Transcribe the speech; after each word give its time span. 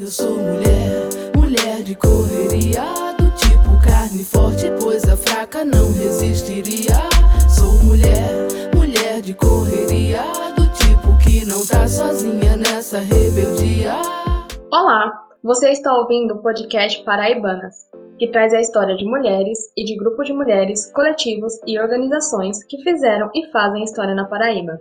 Eu 0.00 0.06
sou 0.06 0.38
mulher, 0.38 1.10
mulher 1.36 1.82
de 1.82 1.94
correria, 1.94 2.84
do 3.18 3.30
tipo 3.36 3.78
carne 3.84 4.24
forte, 4.24 4.64
pois 4.80 5.06
a 5.06 5.14
fraca 5.14 5.62
não 5.62 5.92
resistiria. 5.92 6.96
Sou 7.54 7.84
mulher, 7.84 8.48
mulher 8.74 9.20
de 9.20 9.34
correria, 9.34 10.22
do 10.56 10.64
tipo 10.72 11.18
que 11.22 11.44
não 11.44 11.66
tá 11.66 11.86
sozinha 11.86 12.56
nessa 12.56 12.98
rebeldia. 13.00 13.92
Olá, 14.72 15.12
você 15.44 15.68
está 15.68 15.92
ouvindo 15.92 16.32
o 16.32 16.42
podcast 16.42 17.04
Paraibanas, 17.04 17.74
que 18.18 18.28
traz 18.28 18.54
a 18.54 18.60
história 18.60 18.96
de 18.96 19.04
mulheres 19.04 19.70
e 19.76 19.84
de 19.84 19.98
grupos 19.98 20.26
de 20.26 20.32
mulheres, 20.32 20.90
coletivos 20.94 21.52
e 21.66 21.78
organizações 21.78 22.64
que 22.64 22.82
fizeram 22.82 23.30
e 23.34 23.52
fazem 23.52 23.84
história 23.84 24.14
na 24.14 24.24
Paraíba. 24.24 24.80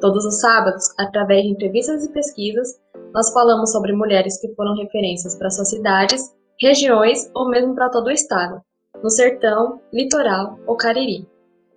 Todos 0.00 0.24
os 0.24 0.40
sábados, 0.40 0.86
através 0.98 1.42
de 1.42 1.50
entrevistas 1.50 2.02
e 2.02 2.12
pesquisas, 2.12 2.82
nós 3.14 3.32
falamos 3.32 3.70
sobre 3.70 3.92
mulheres 3.92 4.40
que 4.40 4.52
foram 4.56 4.74
referências 4.74 5.36
para 5.36 5.48
suas 5.48 5.70
cidades, 5.70 6.34
regiões 6.60 7.30
ou 7.32 7.48
mesmo 7.48 7.72
para 7.72 7.88
todo 7.88 8.08
o 8.08 8.10
estado, 8.10 8.60
no 9.00 9.08
sertão, 9.08 9.80
litoral 9.92 10.58
ou 10.66 10.76
cariri. 10.76 11.24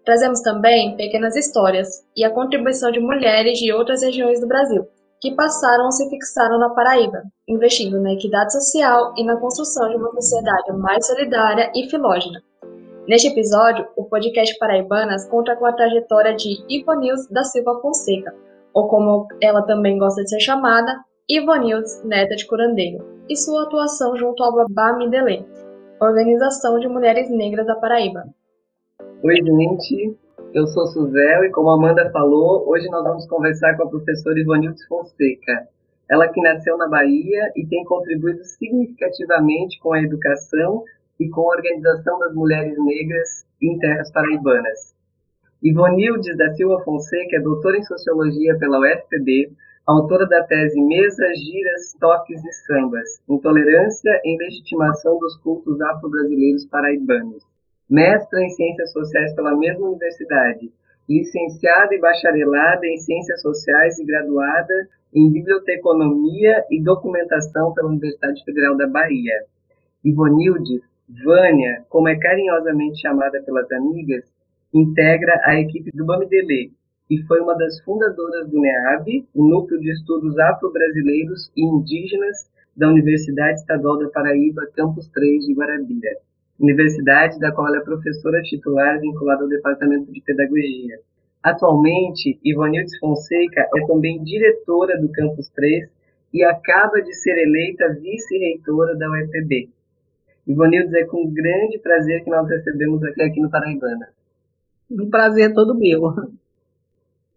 Trazemos 0.03 0.41
também 0.41 0.95
pequenas 0.97 1.35
histórias 1.35 2.03
e 2.15 2.25
a 2.25 2.31
contribuição 2.31 2.91
de 2.91 2.99
mulheres 2.99 3.59
de 3.59 3.71
outras 3.71 4.01
regiões 4.01 4.39
do 4.39 4.47
Brasil, 4.47 4.87
que 5.21 5.35
passaram 5.35 5.85
ou 5.85 5.91
se 5.91 6.09
fixaram 6.09 6.57
na 6.57 6.69
Paraíba, 6.69 7.21
investindo 7.47 8.01
na 8.01 8.13
equidade 8.13 8.53
social 8.53 9.13
e 9.15 9.23
na 9.23 9.37
construção 9.37 9.89
de 9.89 9.95
uma 9.95 10.11
sociedade 10.13 10.73
mais 10.73 11.05
solidária 11.05 11.71
e 11.75 11.87
filógena. 11.89 12.41
Neste 13.07 13.27
episódio, 13.27 13.87
o 13.95 14.05
podcast 14.05 14.57
Paraibanas 14.57 15.25
conta 15.29 15.55
com 15.55 15.65
a 15.65 15.73
trajetória 15.73 16.35
de 16.35 16.63
Ivonils 16.67 17.27
da 17.29 17.43
Silva 17.43 17.79
Fonseca, 17.81 18.33
ou 18.73 18.87
como 18.87 19.27
ela 19.41 19.61
também 19.63 19.97
gosta 19.97 20.23
de 20.23 20.29
ser 20.29 20.39
chamada, 20.39 21.05
Ivonils 21.29 22.01
Neta 22.05 22.37
de 22.37 22.47
Curandeiro, 22.47 23.03
e 23.27 23.35
sua 23.35 23.63
atuação 23.63 24.15
junto 24.15 24.41
ao 24.41 24.55
Babá 24.55 24.97
Midelê, 24.97 25.43
Organização 25.99 26.79
de 26.79 26.87
Mulheres 26.87 27.29
Negras 27.29 27.67
da 27.67 27.75
Paraíba. 27.75 28.23
Oi, 29.21 29.35
gente. 29.35 30.15
Eu 30.53 30.65
sou 30.67 30.87
Suzel 30.87 31.43
e, 31.43 31.51
como 31.51 31.69
a 31.69 31.73
Amanda 31.73 32.09
falou, 32.11 32.65
hoje 32.69 32.87
nós 32.87 33.03
vamos 33.03 33.27
conversar 33.27 33.75
com 33.75 33.83
a 33.83 33.89
professora 33.89 34.39
Ivonils 34.39 34.81
Fonseca. 34.85 35.67
Ela 36.09 36.29
que 36.29 36.41
nasceu 36.41 36.77
na 36.77 36.87
Bahia 36.87 37.51
e 37.57 37.65
tem 37.65 37.83
contribuído 37.83 38.45
significativamente 38.45 39.81
com 39.81 39.91
a 39.91 40.01
educação 40.01 40.85
e 41.19 41.27
com 41.27 41.41
a 41.41 41.55
organização 41.55 42.17
das 42.19 42.33
mulheres 42.33 42.77
negras 42.77 43.45
em 43.61 43.77
terras 43.79 44.09
paraibanas. 44.13 44.95
Ivonildes 45.61 46.37
da 46.37 46.53
Silva 46.53 46.81
Fonseca 46.85 47.35
é 47.35 47.41
doutora 47.41 47.77
em 47.79 47.83
Sociologia 47.83 48.57
pela 48.57 48.79
UFPB, 48.79 49.51
autora 49.87 50.27
da 50.27 50.43
tese 50.43 50.81
Mesas, 50.81 51.39
Giras, 51.39 51.95
Toques 51.97 52.43
e 52.43 52.51
Sambas, 52.51 53.21
Intolerância 53.29 54.19
e 54.25 54.37
Legitimação 54.37 55.17
dos 55.17 55.37
Cultos 55.37 55.79
Afro-Brasileiros 55.79 56.65
Paraibanos. 56.65 57.41
Mestra 57.89 58.43
em 58.43 58.49
Ciências 58.49 58.91
Sociais 58.91 59.33
pela 59.33 59.55
mesma 59.55 59.87
universidade, 59.87 60.69
licenciada 61.07 61.95
e 61.95 61.99
bacharelada 61.99 62.85
em 62.85 62.97
Ciências 62.97 63.41
Sociais 63.41 63.97
e 63.97 64.05
graduada 64.05 64.89
em 65.15 65.31
Biblioteconomia 65.31 66.65
e 66.69 66.83
Documentação 66.83 67.73
pela 67.73 67.87
Universidade 67.87 68.43
Federal 68.43 68.75
da 68.75 68.87
Bahia. 68.87 69.45
Ivonildes, 70.03 70.81
Vânia, 71.23 71.85
como 71.87 72.09
é 72.09 72.19
carinhosamente 72.19 72.99
chamada 72.99 73.41
pelas 73.41 73.71
amigas, 73.71 74.25
integra 74.73 75.41
a 75.45 75.57
equipe 75.57 75.91
do 75.95 76.05
Bamidelê, 76.05 76.71
e 77.09 77.21
foi 77.23 77.39
uma 77.39 77.55
das 77.55 77.79
fundadoras 77.81 78.49
do 78.49 78.59
NEAB, 78.59 79.25
o 79.33 79.47
Núcleo 79.47 79.79
de 79.79 79.91
Estudos 79.91 80.37
Afro-Brasileiros 80.37 81.51
e 81.55 81.63
Indígenas 81.63 82.49
da 82.75 82.89
Universidade 82.89 83.59
Estadual 83.59 83.97
da 83.97 84.09
Paraíba, 84.09 84.67
Campus 84.75 85.07
3 85.09 85.45
de 85.45 85.53
Guarabira, 85.53 86.17
universidade 86.59 87.39
da 87.39 87.51
qual 87.51 87.67
ela 87.67 87.77
é 87.77 87.81
professora 87.81 88.41
titular 88.43 88.99
vinculada 88.99 89.43
ao 89.43 89.49
Departamento 89.49 90.11
de 90.11 90.21
Pedagogia. 90.21 90.99
Atualmente, 91.41 92.37
Ivonildes 92.43 92.97
Fonseca 92.99 93.69
é 93.75 93.87
também 93.87 94.21
diretora 94.23 94.99
do 94.99 95.09
Campus 95.09 95.49
3 95.55 95.89
e 96.33 96.43
acaba 96.43 97.01
de 97.01 97.13
ser 97.13 97.37
eleita 97.37 97.93
vice-reitora 98.01 98.95
da 98.97 99.09
UEPB. 99.09 99.69
Ivonildes, 100.45 100.93
é 100.93 101.05
com 101.05 101.31
grande 101.31 101.79
prazer 101.79 102.23
que 102.23 102.29
nós 102.29 102.47
recebemos 102.49 103.01
aqui, 103.03 103.21
aqui 103.21 103.41
no 103.41 103.49
Paraibana. 103.49 104.09
Um 104.91 105.09
prazer 105.09 105.53
todo 105.53 105.77
meu. 105.77 106.01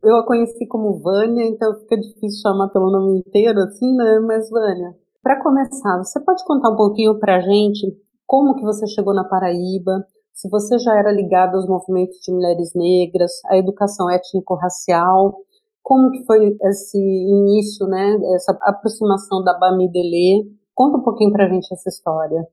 Eu 0.03 0.17
a 0.17 0.27
conheci 0.27 0.67
como 0.67 0.99
Vânia, 0.99 1.47
então 1.47 1.75
fica 1.81 1.97
difícil 1.97 2.41
chamar 2.41 2.69
pelo 2.69 2.91
nome 2.91 3.19
inteiro, 3.19 3.61
assim, 3.61 3.95
né? 3.95 4.19
Mas 4.21 4.49
Vânia, 4.49 4.97
para 5.23 5.43
começar, 5.43 5.99
você 5.99 6.19
pode 6.25 6.43
contar 6.45 6.71
um 6.71 6.77
pouquinho 6.77 7.19
para 7.19 7.37
a 7.37 7.41
gente 7.41 7.95
como 8.27 8.55
que 8.55 8.63
você 8.63 8.87
chegou 8.87 9.13
na 9.13 9.25
Paraíba, 9.25 10.07
se 10.33 10.49
você 10.49 10.79
já 10.79 10.97
era 10.97 11.13
ligado 11.13 11.57
aos 11.57 11.69
movimentos 11.69 12.19
de 12.21 12.33
mulheres 12.33 12.73
negras, 12.75 13.33
à 13.47 13.59
educação 13.59 14.09
étnico-racial, 14.09 15.37
como 15.83 16.11
que 16.11 16.25
foi 16.25 16.57
esse 16.63 16.97
início, 16.97 17.87
né, 17.87 18.17
essa 18.35 18.57
aproximação 18.63 19.43
da 19.43 19.59
Bamidelê? 19.59 20.47
Conta 20.75 20.97
um 20.97 21.03
pouquinho 21.03 21.33
para 21.33 21.45
a 21.45 21.49
gente 21.49 21.71
essa 21.73 21.91
história. 21.91 22.47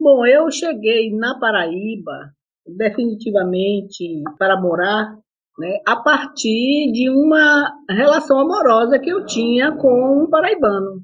Bom, 0.00 0.26
eu 0.26 0.50
cheguei 0.50 1.14
na 1.14 1.38
Paraíba 1.38 2.32
definitivamente 2.66 4.24
para 4.38 4.60
morar 4.60 5.16
né, 5.58 5.80
a 5.86 5.96
partir 5.96 6.92
de 6.92 7.08
uma 7.10 7.72
relação 7.88 8.38
amorosa 8.38 8.98
que 8.98 9.10
eu 9.10 9.24
tinha 9.24 9.72
com 9.72 10.22
um 10.22 10.28
paraibano. 10.28 11.02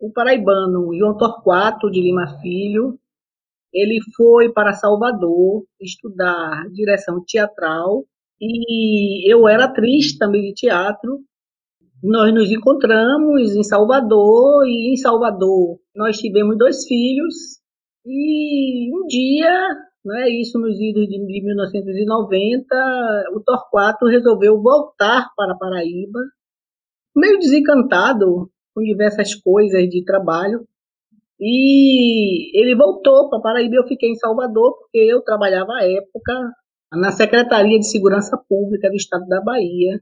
O 0.00 0.12
paraibano 0.12 0.94
João 0.94 1.16
Torquato 1.16 1.90
de 1.90 2.00
Lima 2.00 2.38
Filho, 2.40 2.98
ele 3.72 3.98
foi 4.16 4.52
para 4.52 4.74
Salvador 4.74 5.64
estudar 5.80 6.68
direção 6.70 7.24
teatral 7.26 8.04
e 8.40 9.32
eu 9.32 9.48
era 9.48 9.64
atriz 9.64 10.16
também 10.18 10.42
de 10.42 10.54
teatro. 10.54 11.20
Nós 12.02 12.34
nos 12.34 12.50
encontramos 12.50 13.56
em 13.56 13.62
Salvador 13.62 14.66
e 14.66 14.92
em 14.92 14.96
Salvador 14.96 15.78
nós 15.96 16.18
tivemos 16.18 16.58
dois 16.58 16.86
filhos 16.86 17.34
e 18.04 18.90
um 18.94 19.06
dia 19.06 19.50
né, 20.04 20.28
isso 20.28 20.58
nos 20.58 20.78
idos 20.78 21.08
de 21.08 21.18
1990, 21.18 22.66
o 23.34 23.40
Torquato 23.40 24.06
resolveu 24.06 24.60
voltar 24.60 25.30
para 25.36 25.56
Paraíba, 25.56 26.20
meio 27.16 27.38
desencantado 27.38 28.50
com 28.74 28.82
diversas 28.82 29.34
coisas 29.34 29.88
de 29.88 30.04
trabalho, 30.04 30.66
e 31.40 32.58
ele 32.58 32.76
voltou 32.76 33.30
para 33.30 33.40
Paraíba. 33.40 33.76
Eu 33.76 33.86
fiquei 33.86 34.10
em 34.10 34.16
Salvador 34.16 34.76
porque 34.78 34.98
eu 34.98 35.22
trabalhava 35.22 35.72
à 35.72 35.84
época 35.84 36.52
na 36.92 37.10
Secretaria 37.10 37.78
de 37.78 37.88
Segurança 37.88 38.36
Pública 38.48 38.88
do 38.88 38.96
Estado 38.96 39.26
da 39.26 39.40
Bahia. 39.40 40.00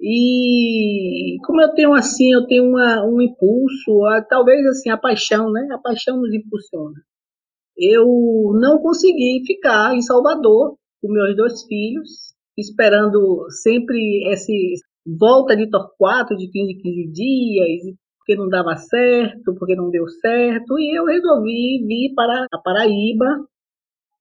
E 0.00 1.36
como 1.46 1.62
eu 1.62 1.72
tenho 1.74 1.94
assim, 1.94 2.32
eu 2.32 2.46
tenho 2.46 2.64
uma, 2.64 3.04
um 3.06 3.20
impulso, 3.20 4.04
a, 4.06 4.22
talvez 4.22 4.66
assim 4.66 4.90
a 4.90 4.96
paixão, 4.96 5.50
né? 5.52 5.68
A 5.72 5.78
paixão 5.78 6.16
nos 6.16 6.34
impulsiona 6.34 7.00
eu 7.76 8.06
não 8.60 8.78
consegui 8.78 9.42
ficar 9.46 9.94
em 9.94 10.02
Salvador 10.02 10.76
com 11.00 11.12
meus 11.12 11.36
dois 11.36 11.64
filhos, 11.64 12.34
esperando 12.56 13.46
sempre 13.50 14.24
essa 14.30 14.52
volta 15.06 15.56
de 15.56 15.68
Torquato 15.68 16.36
de 16.36 16.48
15 16.50 16.74
15 16.80 17.12
dias, 17.12 17.96
porque 18.18 18.36
não 18.36 18.48
dava 18.48 18.76
certo, 18.76 19.54
porque 19.58 19.76
não 19.76 19.90
deu 19.90 20.08
certo, 20.08 20.78
e 20.78 20.96
eu 20.96 21.04
resolvi 21.04 21.84
vir 21.86 22.14
para 22.14 22.46
a 22.50 22.58
Paraíba, 22.58 23.44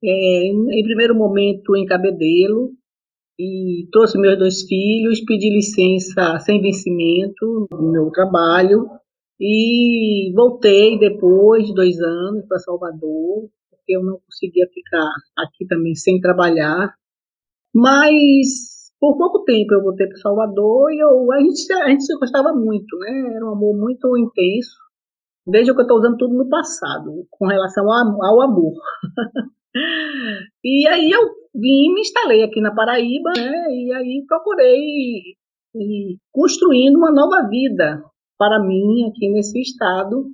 é, 0.03 0.47
em 0.47 0.84
primeiro 0.84 1.16
momento 1.16 1.75
em 1.75 1.85
Cabedelo, 1.85 2.72
e 3.40 3.88
trouxe 3.91 4.18
meus 4.18 4.38
dois 4.38 4.64
filhos, 4.64 5.24
pedi 5.25 5.50
licença 5.50 6.38
sem 6.40 6.62
vencimento 6.62 7.68
no 7.72 7.91
meu 7.91 8.12
trabalho, 8.12 8.88
e 9.40 10.32
voltei 10.36 10.98
depois 10.98 11.66
de 11.66 11.74
dois 11.74 12.00
anos 12.00 12.46
para 12.47 12.59
Salvador, 12.59 13.50
porque 13.70 13.97
eu 13.97 14.03
não 14.03 14.20
conseguia 14.26 14.68
ficar 14.74 15.09
aqui 15.38 15.66
também 15.68 15.96
sem 15.96 16.20
trabalhar. 16.20 16.94
Mas 17.74 18.74
por 19.00 19.18
pouco 19.18 19.44
tempo 19.44 19.74
eu 19.74 19.82
voltei 19.82 20.08
para 20.08 20.18
Salvador 20.18 20.94
e 20.94 21.00
eu, 21.00 21.32
a, 21.32 21.40
gente, 21.40 21.74
a 21.74 21.90
gente 21.90 22.06
se 22.06 22.18
gostava 22.18 22.53
muito, 22.53 22.97
né? 23.00 23.34
Era 23.35 23.46
um 23.46 23.52
amor 23.53 23.76
muito 23.76 24.18
intenso. 24.18 24.78
Veja 25.46 25.74
que 25.74 25.79
eu 25.79 25.82
estou 25.82 25.97
usando 25.97 26.18
tudo 26.18 26.36
no 26.36 26.47
passado, 26.47 27.28
com 27.29 27.47
relação 27.47 27.91
ao, 27.91 28.24
ao 28.24 28.41
amor. 28.41 28.74
e 30.64 30.88
aí 30.88 31.12
eu 31.12 31.22
vim 31.53 31.90
e 31.90 31.94
me 31.94 32.02
instalei 32.02 32.44
aqui 32.44 32.62
na 32.62 32.74
Paraíba, 32.74 33.32
né? 33.36 33.66
E 33.72 33.94
aí 33.94 34.24
procurei 34.26 35.36
construindo 36.32 36.97
uma 36.97 37.12
nova 37.12 37.47
vida 37.50 38.02
para 38.43 38.59
mim 38.59 39.07
aqui 39.09 39.29
nesse 39.29 39.61
estado. 39.61 40.25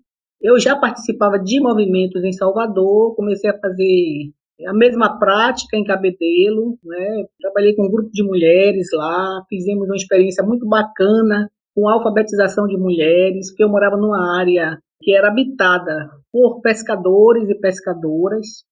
Eu 0.42 0.60
já 0.60 0.76
participava 0.76 1.38
de 1.38 1.62
movimentos 1.62 2.24
em 2.24 2.32
Salvador, 2.32 3.16
comecei 3.16 3.50
a 3.50 3.60
fazer 3.60 4.32
a 4.68 4.74
mesma 4.74 5.20
prática 5.20 5.78
em 5.78 5.84
Cabedelo, 5.84 6.78
né? 6.84 7.26
Trabalhei 7.40 7.76
com 7.76 7.86
um 7.86 7.92
grupo 7.92 8.10
de 8.12 8.24
mulheres 8.24 8.88
lá, 8.94 9.44
fizemos 9.48 9.86
uma 9.88 9.96
experiência 9.96 10.44
muito 10.44 10.68
bacana, 10.68 11.50
com 11.76 11.88
alfabetização 11.88 12.66
de 12.66 12.78
mulheres, 12.78 13.52
porque 13.52 13.64
eu 13.64 13.70
morava 13.70 13.96
numa 13.96 14.38
área 14.40 14.80
que 15.02 15.16
era 15.16 15.28
habitada 15.28 16.10
por 16.32 16.62
pescadores 16.62 17.48
e 17.48 17.56
pescadoras, 17.56 18.64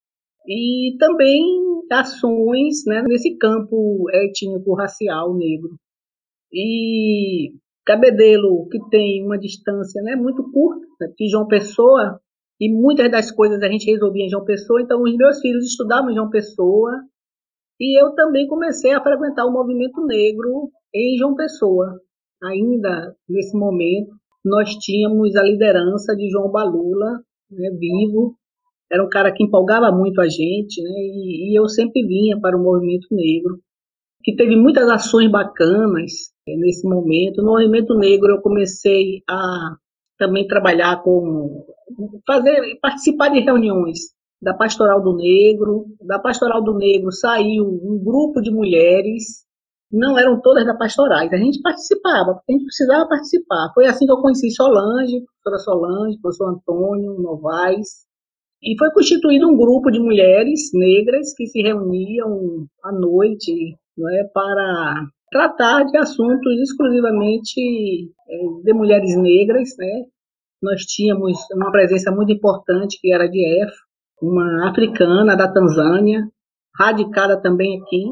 e 0.48 0.96
também 0.98 1.44
ações 1.92 2.84
né, 2.86 3.04
nesse 3.08 3.38
campo 3.38 4.10
étnico-racial 4.12 5.34
negro. 5.36 5.78
E 6.52 7.54
Cabedelo, 7.88 8.68
que 8.70 8.78
tem 8.90 9.26
uma 9.26 9.40
distância 9.40 10.02
né, 10.02 10.14
muito 10.14 10.44
curta 10.52 10.86
né, 11.00 11.08
de 11.18 11.30
João 11.30 11.48
Pessoa, 11.48 12.20
e 12.60 12.70
muitas 12.70 13.10
das 13.10 13.32
coisas 13.32 13.64
a 13.64 13.70
gente 13.70 13.90
resolvia 13.90 14.26
em 14.26 14.30
João 14.30 14.44
Pessoa, 14.44 14.82
então 14.82 15.02
os 15.02 15.16
meus 15.16 15.40
filhos 15.40 15.64
estudavam 15.64 16.12
em 16.12 16.16
João 16.16 16.30
Pessoa, 16.30 16.92
e 17.80 17.98
eu 17.98 18.14
também 18.14 18.46
comecei 18.46 18.92
a 18.92 19.02
frequentar 19.02 19.46
o 19.46 19.54
movimento 19.54 20.06
negro 20.06 20.70
em 20.94 21.18
João 21.18 21.36
Pessoa. 21.36 21.98
Ainda 22.44 23.16
nesse 23.30 23.58
momento, 23.58 24.14
nós 24.44 24.76
tínhamos 24.76 25.34
a 25.38 25.44
liderança 25.44 26.14
de 26.14 26.30
João 26.30 26.52
Balula, 26.52 27.22
né, 27.50 27.70
vivo, 27.80 28.36
era 28.92 29.04
um 29.04 29.10
cara 29.10 29.32
que 29.32 29.44
empolgava 29.44 29.92
muito 29.92 30.20
a 30.20 30.28
gente, 30.28 30.82
né, 30.82 30.90
e, 30.90 31.52
e 31.54 31.60
eu 31.60 31.70
sempre 31.70 32.06
vinha 32.06 32.38
para 32.38 32.58
o 32.58 32.62
movimento 32.62 33.08
negro, 33.12 33.60
que 34.24 34.36
teve 34.36 34.56
muitas 34.56 34.88
ações 34.90 35.30
bacanas 35.32 36.12
né, 36.48 36.56
nesse 36.58 36.88
momento. 36.88 37.42
No 37.42 37.52
movimento 37.52 37.96
negro 37.96 38.32
eu 38.32 38.42
comecei 38.42 39.22
a 39.30 39.76
também 40.18 40.48
trabalhar 40.48 41.02
com 41.04 41.66
fazer 42.26 42.78
participar 42.82 43.30
de 43.30 43.40
reuniões 43.40 44.00
da 44.42 44.54
Pastoral 44.54 45.02
do 45.02 45.16
Negro. 45.16 45.86
Da 46.02 46.20
Pastoral 46.20 46.64
do 46.64 46.76
Negro 46.76 47.12
saiu 47.12 47.66
um 47.66 48.02
grupo 48.04 48.42
de 48.42 48.52
mulheres, 48.52 49.46
não 49.92 50.18
eram 50.18 50.42
todas 50.42 50.66
da 50.66 50.76
Pastorais, 50.76 51.32
a 51.32 51.38
gente 51.38 51.62
participava, 51.62 52.34
porque 52.34 52.52
a 52.52 52.54
gente 52.54 52.66
precisava 52.66 53.08
participar. 53.08 53.72
Foi 53.74 53.86
assim 53.86 54.06
que 54.06 54.12
eu 54.12 54.22
conheci 54.22 54.52
Solange, 54.52 55.24
professora 55.44 55.58
Solange, 55.60 56.20
professor 56.20 56.50
Antônio 56.50 57.14
Novaes, 57.20 58.08
e 58.62 58.76
foi 58.78 58.92
constituído 58.92 59.48
um 59.48 59.56
grupo 59.56 59.92
de 59.92 60.00
mulheres 60.00 60.72
negras 60.74 61.34
que 61.36 61.46
se 61.46 61.62
reuniam 61.62 62.66
à 62.84 62.92
noite 62.92 63.78
não 63.98 64.10
é, 64.10 64.24
para 64.26 65.08
tratar 65.32 65.84
de 65.86 65.98
assuntos 65.98 66.60
exclusivamente 66.62 68.12
é, 68.30 68.64
de 68.64 68.74
mulheres 68.74 69.18
negras. 69.18 69.70
Né? 69.78 70.06
Nós 70.62 70.82
tínhamos 70.82 71.38
uma 71.54 71.72
presença 71.72 72.12
muito 72.12 72.32
importante, 72.32 73.00
que 73.02 73.12
era 73.12 73.28
de 73.28 73.44
F, 73.64 73.74
uma 74.22 74.70
africana 74.70 75.36
da 75.36 75.52
Tanzânia, 75.52 76.28
radicada 76.76 77.42
também 77.42 77.82
aqui 77.82 78.04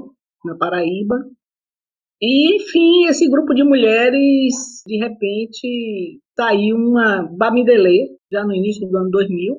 na 0.44 0.56
Paraíba. 0.56 1.16
E, 2.22 2.56
enfim, 2.56 3.08
esse 3.08 3.30
grupo 3.30 3.54
de 3.54 3.64
mulheres, 3.64 4.82
de 4.86 4.98
repente, 4.98 6.20
saiu 6.36 6.78
uma 6.78 7.24
Bamidele, 7.38 8.18
já 8.32 8.44
no 8.44 8.54
início 8.54 8.88
do 8.88 8.98
ano 8.98 9.10
2000, 9.10 9.58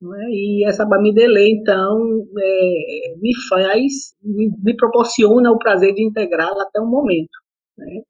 é? 0.00 0.30
E 0.30 0.64
essa 0.68 0.84
Bamidele, 0.84 1.60
então, 1.60 2.24
é, 2.38 3.16
me 3.20 3.32
faz, 3.48 4.14
me, 4.22 4.50
me, 4.62 4.76
proporciona 4.76 5.50
o 5.50 5.58
prazer 5.58 5.92
de 5.94 6.04
integrá-la 6.06 6.62
até 6.62 6.80
o 6.80 6.86
momento. 6.86 7.36
Né? 7.76 8.02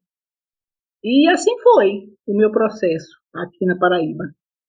E 1.03 1.29
assim 1.29 1.57
foi 1.61 2.09
o 2.27 2.37
meu 2.37 2.51
processo 2.51 3.09
aqui 3.33 3.65
na 3.65 3.77
Paraíba, 3.77 4.25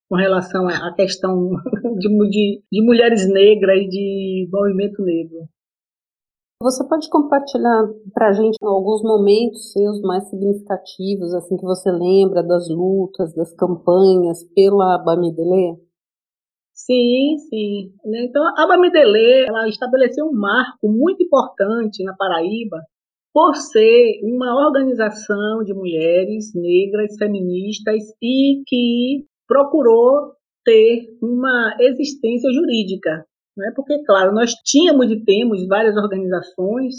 com 0.09 0.17
relação 0.17 0.67
à 0.67 0.95
questão 0.95 1.51
de, 1.99 2.09
de, 2.31 2.63
de 2.73 2.85
mulheres 2.85 3.29
negras 3.31 3.79
e 3.79 3.89
de 3.89 4.49
movimento 4.51 5.03
negro. 5.03 5.47
Você 6.63 6.87
pode 6.87 7.09
compartilhar 7.09 7.89
para 8.13 8.29
a 8.29 8.33
gente 8.33 8.57
alguns 8.63 9.03
momentos 9.03 9.73
seus 9.73 10.01
mais 10.03 10.29
significativos, 10.29 11.35
assim 11.35 11.57
que 11.57 11.65
você 11.65 11.91
lembra 11.91 12.43
das 12.43 12.69
lutas, 12.69 13.35
das 13.35 13.55
campanhas 13.55 14.45
pela 14.55 14.99
Bamidele? 14.99 15.90
Sim, 16.87 17.37
sim. 17.49 17.93
Né? 18.05 18.25
Então, 18.25 18.43
a 18.57 18.67
Bamidele, 18.67 19.47
ela 19.47 19.69
estabeleceu 19.69 20.27
um 20.27 20.33
marco 20.33 20.89
muito 20.89 21.23
importante 21.23 22.03
na 22.03 22.15
Paraíba 22.15 22.79
por 23.33 23.55
ser 23.55 24.19
uma 24.23 24.67
organização 24.67 25.63
de 25.65 25.75
mulheres 25.75 26.53
negras, 26.55 27.17
feministas 27.17 28.03
e 28.21 28.63
que 28.67 29.25
procurou 29.47 30.33
ter 30.65 31.07
uma 31.23 31.77
existência 31.79 32.51
jurídica. 32.53 33.25
Né? 33.57 33.73
Porque, 33.77 34.03
claro, 34.05 34.33
nós 34.33 34.53
tínhamos 34.65 35.11
e 35.11 35.23
temos 35.23 35.67
várias 35.69 35.97
organizações, 35.97 36.95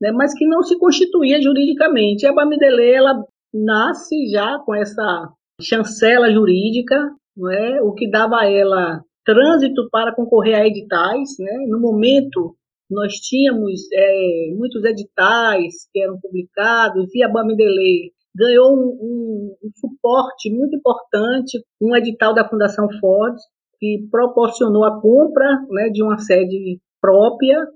né? 0.00 0.10
mas 0.12 0.32
que 0.34 0.46
não 0.46 0.62
se 0.62 0.78
constituía 0.78 1.42
juridicamente. 1.42 2.24
E 2.24 2.26
a 2.26 2.32
Bamidele, 2.32 2.90
ela 2.90 3.22
nasce 3.52 4.30
já 4.30 4.58
com 4.60 4.74
essa 4.74 5.30
chancela 5.60 6.32
jurídica, 6.32 6.96
não 7.36 7.50
é? 7.50 7.82
o 7.82 7.92
que 7.92 8.10
dava 8.10 8.40
a 8.40 8.50
ela 8.50 9.04
trânsito 9.30 9.88
para 9.90 10.14
concorrer 10.14 10.56
a 10.56 10.66
editais. 10.66 11.36
Né? 11.38 11.66
No 11.68 11.78
momento, 11.80 12.56
nós 12.90 13.14
tínhamos 13.14 13.80
é, 13.92 14.54
muitos 14.56 14.84
editais 14.84 15.88
que 15.92 16.02
eram 16.02 16.18
publicados 16.20 17.14
e 17.14 17.22
a 17.22 17.28
Bamidele 17.28 18.12
ganhou 18.34 18.72
um, 18.72 18.98
um, 19.00 19.56
um, 19.64 19.70
suporte 19.74 20.50
muito 20.52 20.76
importante, 20.76 21.58
um 21.80 21.96
edital 21.96 22.34
da 22.34 22.48
Fundação 22.48 22.88
Ford, 23.00 23.36
que 23.78 24.06
proporcionou 24.10 24.84
a 24.84 25.00
compra 25.00 25.46
né, 25.70 25.88
de 25.88 26.02
uma 26.02 26.18
sede 26.18 26.80
própria 27.00 27.66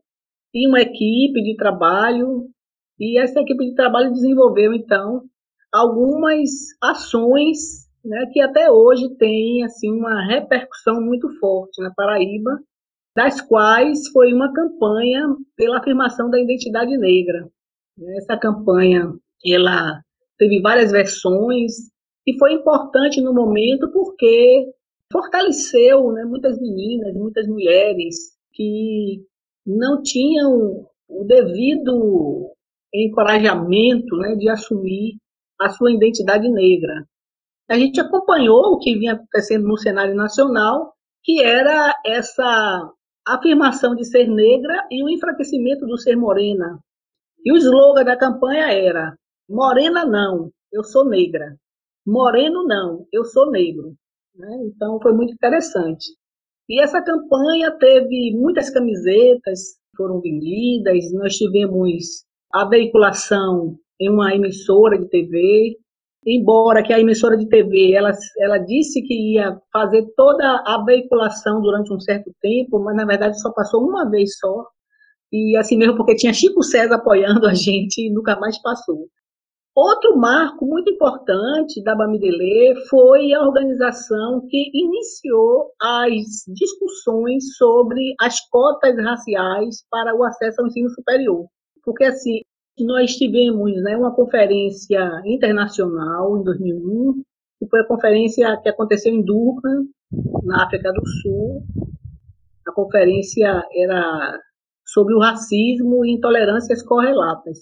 e 0.52 0.68
uma 0.68 0.80
equipe 0.80 1.42
de 1.42 1.56
trabalho. 1.56 2.48
E 2.98 3.18
essa 3.18 3.40
equipe 3.40 3.64
de 3.64 3.74
trabalho 3.74 4.12
desenvolveu, 4.12 4.72
então, 4.72 5.22
algumas 5.72 6.50
ações 6.80 7.83
né, 8.04 8.26
que 8.32 8.40
até 8.40 8.70
hoje 8.70 9.08
tem 9.16 9.64
assim 9.64 9.90
uma 9.90 10.26
repercussão 10.26 11.00
muito 11.00 11.28
forte 11.38 11.82
na 11.82 11.92
Paraíba, 11.94 12.60
das 13.16 13.40
quais 13.40 14.08
foi 14.08 14.32
uma 14.32 14.52
campanha 14.52 15.34
pela 15.56 15.78
afirmação 15.78 16.28
da 16.28 16.38
identidade 16.38 16.96
negra. 16.98 17.48
Essa 18.18 18.36
campanha 18.36 19.12
ela 19.46 20.00
teve 20.36 20.60
várias 20.60 20.90
versões 20.90 21.72
e 22.26 22.36
foi 22.38 22.54
importante 22.54 23.20
no 23.20 23.32
momento 23.32 23.90
porque 23.92 24.66
fortaleceu 25.12 26.10
né, 26.12 26.24
muitas 26.24 26.60
meninas, 26.60 27.14
muitas 27.14 27.46
mulheres 27.46 28.16
que 28.52 29.22
não 29.64 30.02
tinham 30.02 30.86
o 31.08 31.24
devido 31.24 32.52
encorajamento 32.92 34.16
né, 34.16 34.34
de 34.34 34.48
assumir 34.48 35.16
a 35.60 35.68
sua 35.68 35.92
identidade 35.92 36.48
negra 36.48 37.06
a 37.68 37.78
gente 37.78 38.00
acompanhou 38.00 38.72
o 38.72 38.78
que 38.78 38.98
vinha 38.98 39.14
acontecendo 39.14 39.66
no 39.66 39.76
cenário 39.76 40.14
nacional, 40.14 40.92
que 41.22 41.42
era 41.42 41.94
essa 42.04 42.92
afirmação 43.26 43.94
de 43.94 44.04
ser 44.04 44.28
negra 44.28 44.86
e 44.90 45.02
o 45.02 45.08
enfraquecimento 45.08 45.86
do 45.86 45.96
ser 45.96 46.16
morena. 46.16 46.78
E 47.44 47.52
o 47.52 47.56
slogan 47.56 48.04
da 48.04 48.16
campanha 48.16 48.66
era: 48.72 49.16
Morena 49.48 50.04
não, 50.04 50.50
eu 50.72 50.84
sou 50.84 51.08
negra. 51.08 51.56
Moreno 52.06 52.64
não, 52.66 53.06
eu 53.12 53.24
sou 53.24 53.50
negro. 53.50 53.94
Né? 54.34 54.48
Então 54.66 55.00
foi 55.00 55.12
muito 55.12 55.32
interessante. 55.32 56.06
E 56.68 56.82
essa 56.82 57.02
campanha 57.02 57.70
teve 57.78 58.36
muitas 58.36 58.70
camisetas 58.70 59.78
foram 59.96 60.20
vendidas, 60.20 61.12
nós 61.12 61.36
tivemos 61.36 62.24
a 62.52 62.64
veiculação 62.68 63.78
em 64.00 64.10
uma 64.10 64.34
emissora 64.34 64.98
de 64.98 65.08
TV, 65.08 65.78
embora 66.26 66.82
que 66.82 66.92
a 66.92 67.00
emissora 67.00 67.36
de 67.36 67.48
TV 67.48 67.92
ela, 67.92 68.10
ela 68.38 68.58
disse 68.58 69.02
que 69.02 69.34
ia 69.34 69.58
fazer 69.72 70.06
toda 70.16 70.44
a 70.66 70.82
veiculação 70.84 71.60
durante 71.60 71.92
um 71.92 72.00
certo 72.00 72.30
tempo, 72.40 72.78
mas 72.80 72.96
na 72.96 73.04
verdade 73.04 73.40
só 73.40 73.52
passou 73.52 73.82
uma 73.82 74.08
vez 74.08 74.38
só. 74.38 74.66
E 75.32 75.56
assim 75.56 75.76
mesmo 75.76 75.96
porque 75.96 76.14
tinha 76.14 76.32
Chico 76.32 76.62
César 76.62 76.96
apoiando 76.96 77.46
a 77.46 77.54
gente 77.54 77.98
e 77.98 78.12
nunca 78.12 78.38
mais 78.38 78.60
passou. 78.62 79.08
Outro 79.74 80.16
marco 80.16 80.64
muito 80.64 80.88
importante 80.88 81.82
da 81.82 81.96
Bamidele 81.96 82.76
foi 82.88 83.32
a 83.32 83.42
organização 83.42 84.46
que 84.48 84.70
iniciou 84.72 85.72
as 85.82 86.44
discussões 86.46 87.56
sobre 87.56 88.14
as 88.20 88.38
cotas 88.50 88.96
raciais 88.96 89.84
para 89.90 90.14
o 90.14 90.22
acesso 90.22 90.60
ao 90.60 90.68
ensino 90.68 90.88
superior. 90.90 91.46
Porque 91.84 92.04
assim, 92.04 92.40
nós 92.82 93.12
tivemos 93.16 93.72
né, 93.82 93.96
uma 93.96 94.14
conferência 94.14 95.22
internacional 95.24 96.38
em 96.38 96.42
2001, 96.42 97.22
que 97.58 97.68
foi 97.68 97.80
a 97.80 97.86
conferência 97.86 98.60
que 98.62 98.68
aconteceu 98.68 99.12
em 99.12 99.24
Durban, 99.24 99.84
na 100.42 100.64
África 100.64 100.92
do 100.92 101.06
Sul. 101.22 101.62
A 102.66 102.72
conferência 102.72 103.62
era 103.72 104.38
sobre 104.84 105.14
o 105.14 105.20
racismo 105.20 106.04
e 106.04 106.12
intolerâncias 106.12 106.82
correlatas. 106.82 107.58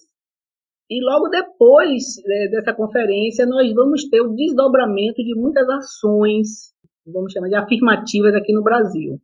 E 0.90 1.02
logo 1.02 1.28
depois 1.28 2.02
né, 2.24 2.48
dessa 2.50 2.72
conferência, 2.72 3.46
nós 3.46 3.72
vamos 3.74 4.08
ter 4.08 4.20
o 4.20 4.34
desdobramento 4.34 5.22
de 5.22 5.34
muitas 5.34 5.68
ações, 5.68 6.72
vamos 7.06 7.32
chamar 7.32 7.48
de 7.48 7.54
afirmativas 7.54 8.34
aqui 8.34 8.52
no 8.52 8.62
Brasil. 8.62 9.18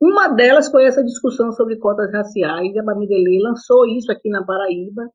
Uma 0.00 0.28
delas 0.28 0.70
foi 0.70 0.84
essa 0.84 1.02
discussão 1.02 1.50
sobre 1.52 1.76
cotas 1.76 2.12
raciais, 2.12 2.72
e 2.72 2.78
a 2.78 2.84
Bamidele 2.84 3.42
lançou 3.42 3.84
isso 3.86 4.12
aqui 4.12 4.28
na 4.28 4.44
Paraíba, 4.44 5.10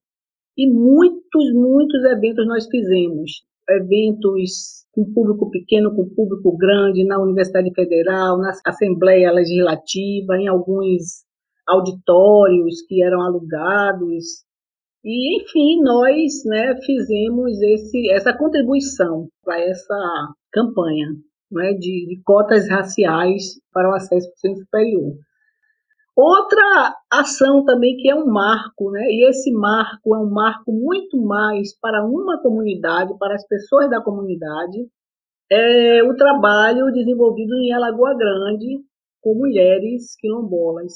e 0.58 0.70
muitos, 0.70 1.54
muitos 1.54 2.04
eventos 2.06 2.48
nós 2.48 2.68
fizemos. 2.68 3.44
eventos 3.70 4.84
com 4.94 5.12
público 5.12 5.50
pequeno, 5.50 5.96
com 5.96 6.08
público 6.10 6.56
grande, 6.56 7.04
na 7.04 7.20
Universidade 7.20 7.72
Federal, 7.74 8.38
na 8.38 8.52
Assembleia 8.66 9.32
Legislativa, 9.32 10.38
em 10.38 10.48
alguns 10.48 11.24
auditórios 11.68 12.82
que 12.84 13.04
eram 13.04 13.22
alugados. 13.22 14.44
E, 15.04 15.42
enfim, 15.42 15.82
nós 15.82 16.44
né, 16.46 16.76
fizemos 16.86 17.60
esse, 17.62 18.12
essa 18.12 18.38
contribuição 18.38 19.28
para 19.44 19.60
essa 19.62 20.34
campanha 20.52 21.08
né, 21.52 21.74
de, 21.74 22.06
de, 22.08 22.22
cotas 22.24 22.70
raciais 22.70 23.60
para 23.74 23.90
o 23.90 23.96
acesso 23.96 24.28
ao 24.28 24.34
ensino 24.34 24.58
superior. 24.58 25.14
Outra 26.16 26.96
ação 27.12 27.66
também 27.66 27.98
que 27.98 28.08
é 28.08 28.16
um 28.16 28.28
marco, 28.28 28.92
né, 28.92 29.02
e 29.10 29.28
esse 29.30 29.52
marco 29.52 30.16
é 30.16 30.20
um 30.20 30.30
marco 30.30 30.72
muito 30.72 31.18
mais 31.18 31.76
para 31.80 32.06
uma 32.06 32.40
comunidade, 32.40 33.18
para 33.18 33.34
as 33.34 33.48
pessoas 33.48 33.90
da 33.90 34.00
comunidade, 34.00 34.88
é 35.52 36.04
o 36.04 36.16
trabalho 36.16 36.92
desenvolvido 36.92 37.56
em 37.56 37.74
Alagoa 37.74 38.16
Grande 38.16 38.84
com 39.22 39.36
mulheres 39.36 40.16
quilombolas. 40.20 40.94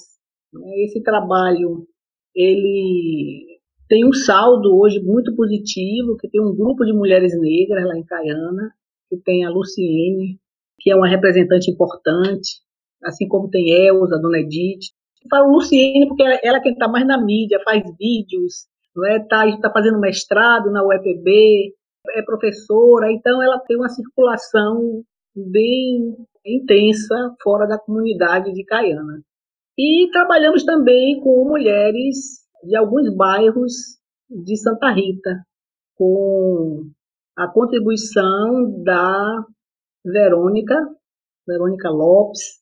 Né. 0.53 0.83
Esse 0.83 1.01
trabalho 1.01 1.87
ele 2.35 3.59
tem 3.89 4.05
um 4.05 4.13
saldo 4.13 4.77
hoje 4.77 4.99
muito 4.99 5.35
positivo, 5.35 6.17
que 6.17 6.29
tem 6.29 6.41
um 6.41 6.55
grupo 6.55 6.85
de 6.85 6.93
mulheres 6.93 7.31
negras 7.39 7.85
lá 7.85 7.97
em 7.97 8.03
Caiana, 8.03 8.71
que 9.09 9.17
tem 9.17 9.45
a 9.45 9.49
Luciene, 9.49 10.39
que 10.79 10.91
é 10.91 10.95
uma 10.95 11.07
representante 11.07 11.71
importante, 11.71 12.61
assim 13.03 13.27
como 13.27 13.49
tem 13.49 13.69
Elza, 13.69 14.19
Dona 14.19 14.39
Edith. 14.39 14.91
Eu 15.23 15.29
falo 15.29 15.51
Luciene 15.51 16.07
porque 16.07 16.23
ela, 16.23 16.39
ela 16.43 16.57
é 16.57 16.61
quem 16.61 16.73
está 16.73 16.87
mais 16.87 17.05
na 17.05 17.17
mídia, 17.23 17.61
faz 17.63 17.83
vídeos, 17.97 18.67
está 19.05 19.47
é? 19.47 19.57
tá 19.59 19.71
fazendo 19.71 19.99
mestrado 19.99 20.71
na 20.71 20.83
UEPB, 20.83 21.73
é 22.11 22.21
professora, 22.23 23.11
então 23.11 23.41
ela 23.41 23.59
tem 23.59 23.77
uma 23.77 23.89
circulação 23.89 25.03
bem 25.35 26.15
intensa 26.45 27.35
fora 27.41 27.67
da 27.67 27.77
comunidade 27.77 28.53
de 28.53 28.63
Caiana. 28.63 29.21
E 29.77 30.09
trabalhamos 30.11 30.63
também 30.63 31.19
com 31.19 31.47
mulheres 31.47 32.45
de 32.63 32.75
alguns 32.75 33.13
bairros 33.15 33.73
de 34.29 34.57
Santa 34.57 34.91
Rita, 34.91 35.43
com 35.95 36.89
a 37.35 37.47
contribuição 37.47 38.83
da 38.83 39.45
Verônica, 40.03 40.75
Verônica 41.47 41.89
Lopes, 41.89 42.59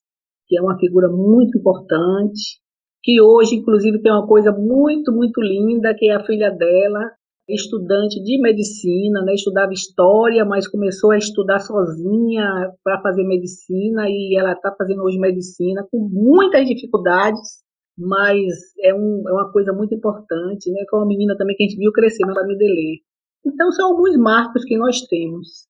que 0.48 0.58
é 0.58 0.62
uma 0.62 0.78
figura 0.78 1.10
muito 1.10 1.58
importante, 1.58 2.60
que 3.04 3.22
hoje, 3.22 3.56
inclusive, 3.56 4.02
tem 4.02 4.12
uma 4.12 4.28
coisa 4.28 4.52
muito, 4.52 5.12
muito 5.12 5.42
linda, 5.42 5.94
que 5.96 6.10
é 6.10 6.16
a 6.16 6.26
filha 6.26 6.50
dela, 6.50 7.12
estudante 7.48 8.22
de 8.24 8.42
medicina, 8.42 9.22
né? 9.22 9.34
estudava 9.36 9.72
história, 9.72 10.44
mas 10.44 10.68
começou 10.68 11.12
a 11.12 11.18
estudar 11.18 11.60
sozinha 11.60 12.72
para 12.84 13.02
fazer 13.02 13.24
medicina 13.24 14.10
e 14.10 14.36
ela 14.38 14.54
está 14.54 14.74
fazendo 14.76 15.04
hoje 15.04 15.20
medicina 15.20 15.86
com 15.92 16.10
muitas 16.12 16.66
dificuldades, 16.66 17.64
mas 17.98 18.52
é, 18.82 18.94
um, 18.94 19.24
é 19.28 19.32
uma 19.32 19.52
coisa 19.52 19.72
muito 19.72 19.94
importante, 19.94 20.72
né? 20.72 20.84
Que 20.90 20.96
é 20.96 21.00
uma 21.00 21.08
menina 21.08 21.38
também 21.38 21.56
que 21.56 21.64
a 21.64 21.68
gente 21.68 21.78
viu 21.78 21.92
crescer 21.92 22.26
na 22.26 22.46
Midelê. 22.46 23.02
Então, 23.46 23.72
são 23.72 23.92
alguns 23.92 24.18
marcos 24.18 24.66
que 24.66 24.76
nós 24.76 25.02
temos 25.02 25.68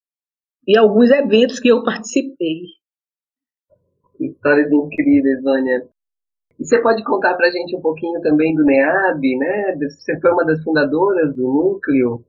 e 0.67 0.77
alguns 0.77 1.11
eventos 1.11 1.59
que 1.59 1.67
eu 1.67 1.83
participei. 1.83 2.61
Histórias 4.19 4.71
incríveis, 4.71 5.43
Vânia. 5.43 5.87
E 6.59 6.65
você 6.65 6.81
pode 6.81 7.03
contar 7.03 7.35
para 7.35 7.47
a 7.47 7.51
gente 7.51 7.75
um 7.75 7.81
pouquinho 7.81 8.21
também 8.21 8.55
do 8.55 8.63
NEAB, 8.63 9.37
né? 9.37 9.75
Você 9.75 10.19
foi 10.19 10.31
uma 10.31 10.45
das 10.45 10.63
fundadoras 10.63 11.35
do 11.35 11.43
núcleo. 11.43 12.23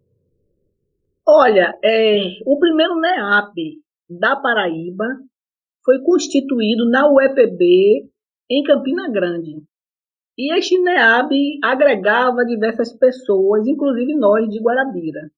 Olha, 1.26 1.76
é, 1.83 2.38
o 2.45 2.59
primeiro 2.59 3.00
NEAB 3.00 3.81
da 4.09 4.37
Paraíba 4.37 5.07
foi 5.85 6.00
constituído 6.02 6.88
na 6.88 7.09
UEPB 7.09 8.09
em 8.50 8.62
Campina 8.64 9.09
Grande. 9.11 9.62
E 10.38 10.52
este 10.57 10.78
NEAB 10.78 11.31
agregava 11.62 12.45
diversas 12.45 12.93
pessoas, 12.93 13.66
inclusive 13.66 14.14
nós 14.14 14.49
de 14.49 14.61
Guarabira. 14.61 15.31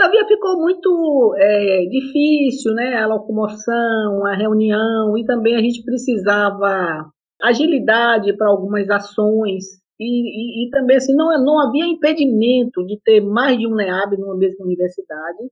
Todavia 0.00 0.26
ficou 0.26 0.56
muito 0.56 1.34
é, 1.36 1.84
difícil 1.84 2.72
né, 2.72 2.96
a 2.96 3.06
locomoção, 3.06 4.24
a 4.24 4.34
reunião, 4.34 5.18
e 5.18 5.26
também 5.26 5.54
a 5.54 5.60
gente 5.60 5.84
precisava 5.84 7.12
agilidade 7.42 8.34
para 8.34 8.48
algumas 8.48 8.88
ações. 8.88 9.62
E, 10.00 10.06
e, 10.06 10.66
e, 10.66 10.70
também 10.70 10.96
assim, 10.96 11.14
não, 11.14 11.26
não 11.44 11.60
havia 11.60 11.84
impedimento 11.84 12.82
de 12.86 12.98
ter 13.04 13.20
mais 13.20 13.58
de 13.58 13.66
um 13.66 13.74
NEAB 13.74 14.16
numa 14.16 14.34
mesma 14.38 14.64
universidade. 14.64 15.50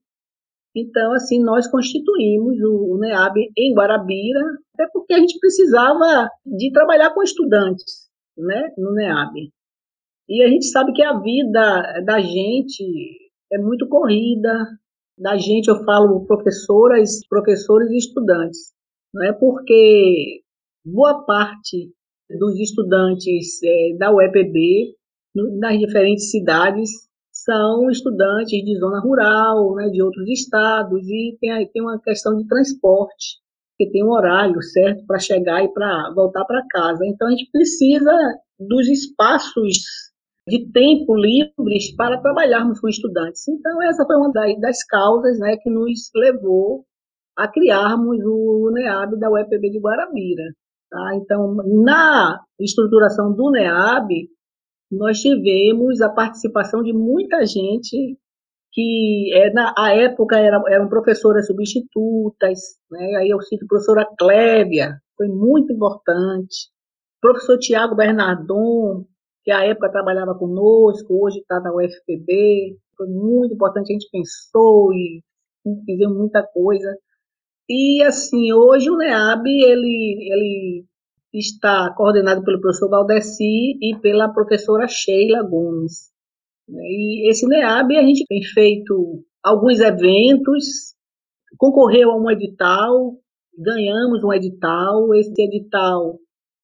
Então, 0.74 1.12
assim, 1.12 1.44
nós 1.44 1.66
constituímos 1.66 2.58
o, 2.62 2.94
o 2.94 2.98
NEAB 2.98 3.50
em 3.54 3.74
Guarabira, 3.74 4.40
até 4.72 4.88
porque 4.90 5.12
a 5.12 5.18
gente 5.18 5.38
precisava 5.38 6.30
de 6.46 6.72
trabalhar 6.72 7.12
com 7.12 7.22
estudantes 7.22 8.08
né, 8.34 8.72
no 8.78 8.94
NEAB. 8.94 9.50
E 10.26 10.42
a 10.42 10.48
gente 10.48 10.64
sabe 10.68 10.94
que 10.94 11.02
a 11.02 11.18
vida 11.18 12.02
da 12.06 12.18
gente 12.18 13.27
é 13.52 13.58
muito 13.58 13.88
corrida. 13.88 14.66
Da 15.18 15.36
gente, 15.36 15.68
eu 15.68 15.84
falo 15.84 16.24
professoras, 16.26 17.26
professores 17.28 17.90
e 17.90 17.96
estudantes. 17.96 18.72
Não 19.12 19.24
é 19.24 19.32
porque 19.32 20.42
boa 20.84 21.24
parte 21.24 21.92
dos 22.30 22.58
estudantes 22.60 23.60
é, 23.64 23.96
da 23.98 24.12
UEPB, 24.12 24.94
nas 25.58 25.78
diferentes 25.78 26.30
cidades, 26.30 26.90
são 27.32 27.90
estudantes 27.90 28.64
de 28.64 28.78
zona 28.78 29.00
rural, 29.00 29.74
né, 29.76 29.88
de 29.88 30.02
outros 30.02 30.28
estados, 30.28 31.06
e 31.08 31.36
tem, 31.40 31.68
tem 31.68 31.82
uma 31.82 32.00
questão 32.00 32.36
de 32.36 32.46
transporte, 32.46 33.38
que 33.76 33.88
tem 33.90 34.04
um 34.04 34.10
horário 34.10 34.60
certo 34.60 35.06
para 35.06 35.18
chegar 35.18 35.64
e 35.64 35.72
para 35.72 36.12
voltar 36.14 36.44
para 36.44 36.66
casa. 36.68 37.04
Então, 37.06 37.28
a 37.28 37.30
gente 37.30 37.48
precisa 37.50 38.12
dos 38.58 38.88
espaços 38.88 40.07
de 40.48 40.70
tempo 40.72 41.14
livres 41.14 41.94
para 41.94 42.20
trabalharmos 42.20 42.80
com 42.80 42.88
estudantes. 42.88 43.46
Então, 43.48 43.82
essa 43.82 44.04
foi 44.04 44.16
uma 44.16 44.32
das 44.32 44.84
causas 44.84 45.38
né, 45.38 45.56
que 45.58 45.70
nos 45.70 46.10
levou 46.14 46.84
a 47.36 47.46
criarmos 47.46 48.18
o 48.24 48.70
NEAB 48.72 49.18
da 49.18 49.30
UEPB 49.30 49.70
de 49.70 49.78
Guarabira. 49.78 50.44
Tá? 50.90 51.14
Então, 51.16 51.54
na 51.84 52.40
estruturação 52.58 53.32
do 53.32 53.50
NEAB, 53.50 54.28
nós 54.90 55.20
tivemos 55.20 56.00
a 56.00 56.08
participação 56.08 56.82
de 56.82 56.92
muita 56.92 57.44
gente 57.44 58.18
que 58.72 59.30
é, 59.34 59.52
na 59.52 59.74
a 59.76 59.94
época 59.94 60.38
era, 60.38 60.62
eram 60.68 60.88
professoras 60.88 61.46
substitutas, 61.46 62.58
né? 62.90 63.16
aí 63.16 63.28
eu 63.28 63.40
cito 63.40 63.66
professora 63.66 64.06
Clébia, 64.18 65.00
foi 65.16 65.28
muito 65.28 65.72
importante, 65.72 66.70
professor 67.20 67.58
Tiago 67.58 67.96
Bernardon, 67.96 69.04
que 69.48 69.52
à 69.52 69.64
época 69.64 69.90
trabalhava 69.90 70.34
conosco, 70.34 71.24
hoje 71.24 71.38
está 71.38 71.58
na 71.58 71.74
UFPB, 71.74 72.76
foi 72.94 73.06
muito 73.08 73.54
importante, 73.54 73.90
a 73.90 73.94
gente 73.94 74.10
pensou 74.12 74.92
e 74.92 75.22
fizemos 75.86 76.18
muita 76.18 76.42
coisa. 76.42 76.94
E 77.66 78.02
assim, 78.02 78.52
hoje 78.52 78.90
o 78.90 78.96
NEAB, 78.98 79.46
ele, 79.46 80.18
ele 80.20 80.84
está 81.32 81.90
coordenado 81.96 82.44
pelo 82.44 82.60
professor 82.60 82.90
Valdeci 82.90 83.78
e 83.80 83.96
pela 84.02 84.28
professora 84.28 84.86
Sheila 84.86 85.42
Gomes. 85.42 86.10
E 86.68 87.30
esse 87.30 87.48
NEAB, 87.48 87.96
a 87.96 88.02
gente 88.02 88.26
tem 88.28 88.42
feito 88.42 89.24
alguns 89.42 89.80
eventos, 89.80 90.94
concorreu 91.56 92.10
a 92.10 92.20
um 92.20 92.30
edital, 92.30 93.14
ganhamos 93.56 94.22
um 94.22 94.30
edital, 94.30 95.14
esse 95.14 95.40
edital 95.40 96.18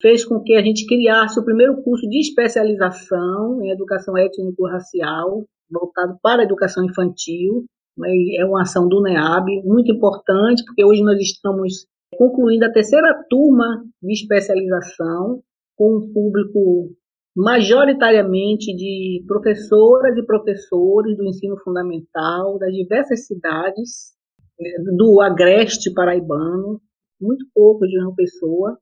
fez 0.05 0.23
com 0.23 0.39
que 0.39 0.53
a 0.53 0.61
gente 0.61 0.85
criasse 0.85 1.39
o 1.39 1.43
primeiro 1.43 1.81
curso 1.81 2.07
de 2.07 2.19
especialização 2.19 3.59
em 3.63 3.71
educação 3.71 4.15
étnico-racial, 4.15 5.43
voltado 5.67 6.19
para 6.21 6.43
a 6.43 6.45
educação 6.45 6.85
infantil. 6.85 7.65
Né? 7.97 8.09
É 8.37 8.45
uma 8.45 8.61
ação 8.61 8.87
do 8.87 9.01
NEAB 9.01 9.63
muito 9.63 9.91
importante, 9.91 10.63
porque 10.63 10.85
hoje 10.85 11.01
nós 11.01 11.19
estamos 11.19 11.87
concluindo 12.15 12.65
a 12.65 12.71
terceira 12.71 13.19
turma 13.27 13.83
de 13.99 14.13
especialização, 14.13 15.41
com 15.75 15.97
um 15.97 16.13
público 16.13 16.95
majoritariamente 17.35 18.75
de 18.75 19.23
professoras 19.25 20.15
e 20.15 20.23
professores 20.23 21.17
do 21.17 21.25
ensino 21.25 21.57
fundamental 21.63 22.59
das 22.59 22.71
diversas 22.71 23.25
cidades 23.25 24.13
né, 24.59 24.69
do 24.95 25.19
agreste 25.19 25.91
paraibano, 25.91 26.79
muito 27.19 27.43
pouco 27.55 27.87
de 27.87 27.99
uma 27.99 28.13
pessoa, 28.13 28.77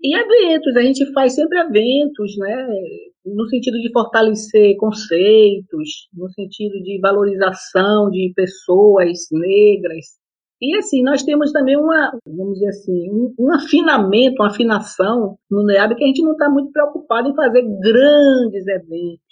e 0.00 0.14
eventos, 0.14 0.76
a 0.76 0.82
gente 0.82 1.12
faz 1.12 1.34
sempre 1.34 1.58
eventos, 1.58 2.36
né? 2.38 2.66
No 3.24 3.48
sentido 3.48 3.80
de 3.80 3.90
fortalecer 3.92 4.76
conceitos, 4.76 6.08
no 6.14 6.28
sentido 6.30 6.80
de 6.82 7.00
valorização 7.00 8.10
de 8.10 8.32
pessoas 8.34 9.18
negras. 9.32 10.04
E 10.60 10.76
assim, 10.76 11.02
nós 11.02 11.22
temos 11.22 11.52
também 11.52 11.76
uma, 11.76 12.18
vamos 12.26 12.54
dizer 12.54 12.68
assim, 12.68 13.10
um, 13.10 13.34
um 13.38 13.52
afinamento, 13.52 14.42
uma 14.42 14.48
afinação 14.48 15.36
no 15.50 15.66
NEAB 15.66 15.96
que 15.96 16.04
a 16.04 16.06
gente 16.06 16.22
não 16.22 16.32
está 16.32 16.48
muito 16.48 16.72
preocupado 16.72 17.28
em 17.28 17.34
fazer 17.34 17.62
grandes 17.62 18.66
eventos. 18.66 19.26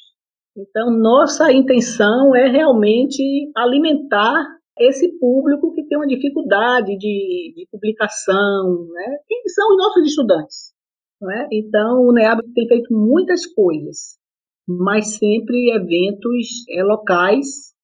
Então, 0.57 0.91
nossa 0.91 1.51
intenção 1.53 2.35
é 2.37 2.49
realmente 2.49 3.51
alimentar 3.57 4.54
esse 4.79 5.19
público 5.19 5.73
que 5.73 5.87
tem 5.87 5.97
uma 5.97 6.07
dificuldade 6.07 6.97
de, 6.97 7.53
de 7.57 7.69
publicação, 7.71 8.87
né? 8.93 9.19
que 9.27 9.49
são 9.49 9.71
os 9.71 9.77
nossos 9.77 10.07
estudantes. 10.07 10.75
Né? 11.21 11.49
Então, 11.53 12.03
o 12.03 12.13
NEAB 12.13 12.41
tem 12.55 12.67
feito 12.67 12.93
muitas 12.93 13.47
coisas, 13.47 14.19
mas 14.67 15.17
sempre 15.17 15.71
eventos 15.71 16.65
é, 16.71 16.83
locais 16.83 17.75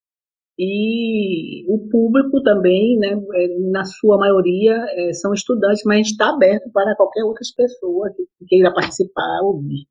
e 0.59 1.64
o 1.73 1.88
público 1.88 2.42
também, 2.42 2.99
né, 2.99 3.18
é, 3.35 3.59
na 3.70 3.82
sua 3.85 4.18
maioria, 4.18 4.76
é, 4.90 5.12
são 5.14 5.32
estudantes, 5.32 5.82
mas 5.87 5.94
a 5.94 5.99
gente 5.99 6.11
está 6.11 6.28
aberto 6.28 6.70
para 6.70 6.94
qualquer 6.97 7.25
outra 7.25 7.42
pessoa 7.56 8.12
que 8.14 8.25
queira 8.47 8.70
participar, 8.75 9.40
ouvir. 9.42 9.87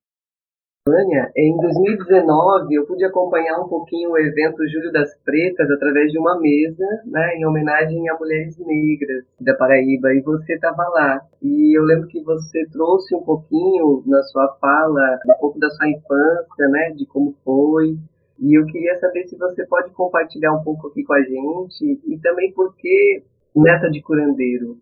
Em 1.36 1.58
2019 1.58 2.74
eu 2.74 2.86
pude 2.86 3.04
acompanhar 3.06 3.60
um 3.60 3.68
pouquinho 3.68 4.12
o 4.12 4.18
evento 4.18 4.68
Júlio 4.68 4.92
das 4.92 5.16
Pretas 5.24 5.70
através 5.70 6.12
de 6.12 6.18
uma 6.18 6.40
mesa, 6.40 6.86
né, 7.06 7.36
em 7.36 7.46
homenagem 7.46 8.10
a 8.10 8.18
mulheres 8.18 8.58
negras 8.58 9.26
da 9.40 9.54
Paraíba, 9.54 10.14
e 10.14 10.22
você 10.22 10.54
estava 10.54 10.84
lá. 10.90 11.22
E 11.42 11.78
eu 11.78 11.84
lembro 11.84 12.08
que 12.08 12.22
você 12.24 12.66
trouxe 12.72 13.16
um 13.16 13.22
pouquinho 13.22 14.04
na 14.06 14.22
sua 14.24 14.48
fala, 14.60 15.20
um 15.28 15.40
pouco 15.40 15.60
da 15.60 15.70
sua 15.70 15.90
infância, 15.90 16.68
né, 16.70 16.92
de 16.96 17.06
como 17.06 17.36
foi. 17.44 17.98
E 18.40 18.58
eu 18.58 18.66
queria 18.66 18.96
saber 18.96 19.28
se 19.28 19.38
você 19.38 19.66
pode 19.68 19.92
compartilhar 19.92 20.54
um 20.54 20.64
pouco 20.64 20.88
aqui 20.88 21.04
com 21.04 21.14
a 21.14 21.22
gente 21.22 22.02
e 22.08 22.18
também 22.20 22.54
por 22.54 22.76
que 22.76 23.22
neta 23.56 23.90
de 23.90 24.02
curandeiro. 24.02 24.78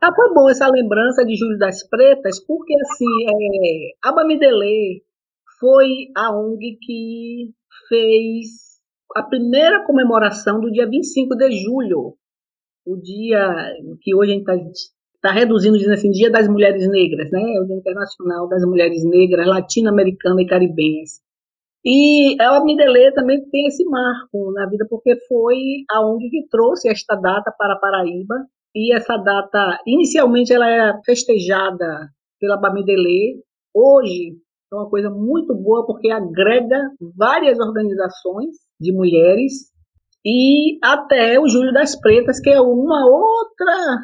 Ah, 0.00 0.14
foi 0.14 0.34
bom 0.34 0.48
essa 0.50 0.68
lembrança 0.68 1.24
de 1.24 1.34
Júlio 1.34 1.58
das 1.58 1.86
Pretas, 1.88 2.38
porque 2.44 2.74
assim, 2.74 3.06
é, 3.26 4.08
a 4.08 4.12
Bamidele 4.12 5.02
foi 5.58 6.08
a 6.16 6.30
ONG 6.36 6.78
que 6.80 7.50
fez 7.88 8.74
a 9.16 9.22
primeira 9.22 9.84
comemoração 9.84 10.60
do 10.60 10.70
dia 10.70 10.88
25 10.88 11.36
de 11.36 11.62
julho, 11.62 12.16
o 12.86 12.96
dia 12.96 13.74
que 14.02 14.14
hoje 14.14 14.32
a 14.32 14.34
gente 14.34 14.50
está 14.50 14.94
tá 15.22 15.32
reduzindo, 15.32 15.78
dizendo 15.78 15.94
assim, 15.94 16.10
Dia 16.10 16.30
das 16.30 16.46
Mulheres 16.48 16.86
Negras, 16.86 17.30
né? 17.30 17.40
É 17.40 17.60
o 17.60 17.64
Dia 17.64 17.76
Internacional 17.76 18.46
das 18.46 18.62
Mulheres 18.64 19.02
Negras, 19.04 19.46
Latino-Americanas 19.46 20.44
e 20.44 20.46
Caribenhas. 20.46 21.10
E 21.82 22.36
a 22.40 22.62
Midele 22.62 23.12
também 23.12 23.42
tem 23.50 23.66
esse 23.66 23.84
marco 23.84 24.52
na 24.52 24.66
vida, 24.68 24.86
porque 24.88 25.16
foi 25.28 25.56
a 25.90 26.06
ONG 26.06 26.28
que 26.28 26.48
trouxe 26.50 26.88
esta 26.90 27.14
data 27.14 27.50
para 27.56 27.74
a 27.74 27.78
Paraíba, 27.78 28.34
e 28.74 28.94
essa 28.94 29.16
data, 29.16 29.80
inicialmente, 29.86 30.52
ela 30.52 30.68
era 30.68 31.00
festejada 31.04 32.08
pela 32.40 32.56
Bamidele. 32.56 33.42
Hoje 33.72 34.36
é 34.72 34.74
uma 34.74 34.90
coisa 34.90 35.08
muito 35.10 35.54
boa 35.54 35.86
porque 35.86 36.10
agrega 36.10 36.90
várias 37.16 37.58
organizações 37.60 38.56
de 38.80 38.92
mulheres 38.92 39.72
e 40.24 40.78
até 40.82 41.38
o 41.38 41.46
Júlio 41.46 41.72
das 41.72 41.98
Pretas, 42.00 42.40
que 42.40 42.50
é 42.50 42.60
uma 42.60 43.06
outra 43.06 43.98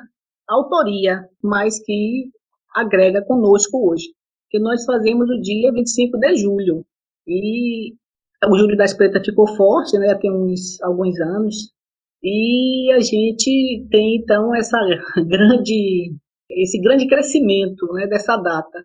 autoria, 0.49 1.29
mas 1.43 1.83
que 1.83 2.31
agrega 2.75 3.25
conosco 3.25 3.91
hoje. 3.91 4.07
Que 4.51 4.59
nós 4.59 4.85
fazemos 4.85 5.29
o 5.29 5.41
dia 5.41 5.73
25 5.73 6.19
de 6.19 6.37
julho. 6.37 6.85
E 7.27 7.95
o 8.49 8.57
Júlio 8.57 8.77
das 8.77 8.95
Pretas 8.95 9.25
ficou 9.25 9.49
forte, 9.57 9.99
né, 9.99 10.15
tem 10.15 10.33
uns 10.33 10.81
alguns 10.83 11.19
anos, 11.21 11.73
e 12.23 12.93
a 12.93 13.01
gente 13.01 13.87
tem 13.91 14.17
então 14.17 14.55
essa 14.55 14.79
grande, 15.27 16.15
esse 16.51 16.81
grande 16.81 17.07
crescimento 17.07 17.87
né, 17.93 18.07
dessa 18.07 18.37
data, 18.37 18.85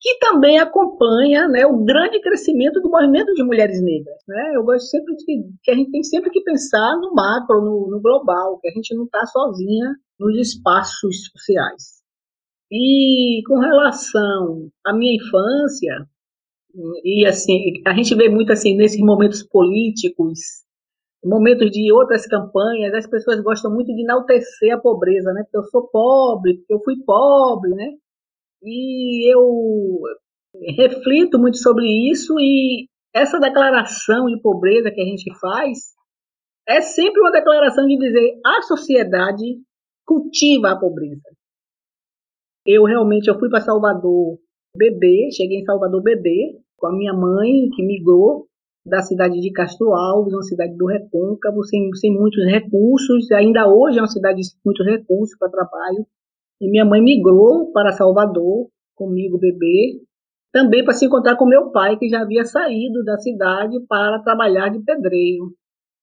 que 0.00 0.18
também 0.18 0.58
acompanha 0.58 1.48
né, 1.48 1.66
o 1.66 1.82
grande 1.84 2.20
crescimento 2.20 2.80
do 2.80 2.90
movimento 2.90 3.32
de 3.32 3.42
mulheres 3.42 3.82
negras. 3.82 4.18
Né? 4.28 4.52
Eu 4.54 4.62
gosto 4.62 4.86
sempre 4.86 5.14
de 5.16 5.24
que 5.62 5.70
a 5.70 5.74
gente 5.74 5.90
tem 5.90 6.02
sempre 6.02 6.30
que 6.30 6.42
pensar 6.42 6.98
no 7.00 7.14
macro, 7.14 7.62
no, 7.62 7.90
no 7.90 8.00
global, 8.00 8.58
que 8.60 8.68
a 8.68 8.72
gente 8.72 8.94
não 8.94 9.04
está 9.04 9.24
sozinha 9.26 9.94
nos 10.18 10.36
espaços 10.38 11.30
sociais. 11.32 12.02
E 12.70 13.42
com 13.46 13.58
relação 13.58 14.68
à 14.84 14.92
minha 14.92 15.14
infância, 15.14 16.06
e 17.04 17.24
assim, 17.26 17.82
a 17.86 17.94
gente 17.94 18.14
vê 18.14 18.28
muito 18.28 18.52
assim 18.52 18.76
nesses 18.76 19.00
momentos 19.00 19.42
políticos 19.42 20.63
momentos 21.24 21.70
de 21.70 21.92
outras 21.92 22.26
campanhas, 22.26 22.92
as 22.94 23.06
pessoas 23.06 23.40
gostam 23.40 23.72
muito 23.72 23.94
de 23.94 24.02
enaltecer 24.02 24.74
a 24.74 24.80
pobreza, 24.80 25.32
né? 25.32 25.42
Porque 25.42 25.56
eu 25.56 25.64
sou 25.64 25.88
pobre, 25.88 26.58
porque 26.58 26.74
eu 26.74 26.82
fui 26.84 26.96
pobre, 27.04 27.70
né? 27.70 27.90
E 28.62 29.32
eu 29.32 30.00
reflito 30.76 31.38
muito 31.38 31.58
sobre 31.58 31.86
isso 32.10 32.38
e 32.38 32.86
essa 33.14 33.38
declaração 33.38 34.26
de 34.26 34.40
pobreza 34.40 34.90
que 34.90 35.00
a 35.00 35.04
gente 35.04 35.32
faz 35.38 35.94
é 36.66 36.80
sempre 36.80 37.20
uma 37.20 37.32
declaração 37.32 37.86
de 37.86 37.96
dizer 37.98 38.40
a 38.44 38.62
sociedade 38.62 39.60
cultiva 40.06 40.70
a 40.70 40.78
pobreza. 40.78 41.22
Eu 42.66 42.84
realmente 42.84 43.28
eu 43.28 43.38
fui 43.38 43.48
para 43.48 43.60
Salvador 43.60 44.38
bebê, 44.76 45.30
cheguei 45.32 45.58
em 45.58 45.64
Salvador 45.64 46.02
bebê 46.02 46.58
com 46.76 46.86
a 46.86 46.92
minha 46.92 47.12
mãe 47.12 47.68
que 47.74 47.82
migrou 47.82 48.46
da 48.84 49.00
cidade 49.00 49.40
de 49.40 49.50
Castro 49.52 49.94
Alves, 49.94 50.34
uma 50.34 50.42
cidade 50.42 50.76
do 50.76 50.86
Recôncavo, 50.86 51.64
sem, 51.64 51.90
sem 51.94 52.12
muitos 52.12 52.44
recursos, 52.44 53.30
ainda 53.32 53.66
hoje 53.66 53.98
é 53.98 54.02
uma 54.02 54.08
cidade 54.08 54.42
de 54.42 54.48
muitos 54.64 54.84
recursos 54.84 55.36
para 55.38 55.50
trabalho. 55.50 56.06
E 56.60 56.70
minha 56.70 56.84
mãe 56.84 57.02
migrou 57.02 57.72
para 57.72 57.92
Salvador, 57.92 58.68
comigo, 58.94 59.38
bebê, 59.38 60.00
também 60.52 60.84
para 60.84 60.94
se 60.94 61.06
encontrar 61.06 61.36
com 61.36 61.46
meu 61.46 61.70
pai, 61.70 61.96
que 61.98 62.08
já 62.08 62.20
havia 62.20 62.44
saído 62.44 63.02
da 63.04 63.18
cidade 63.18 63.80
para 63.88 64.20
trabalhar 64.20 64.68
de 64.68 64.80
pedreiro. 64.84 65.52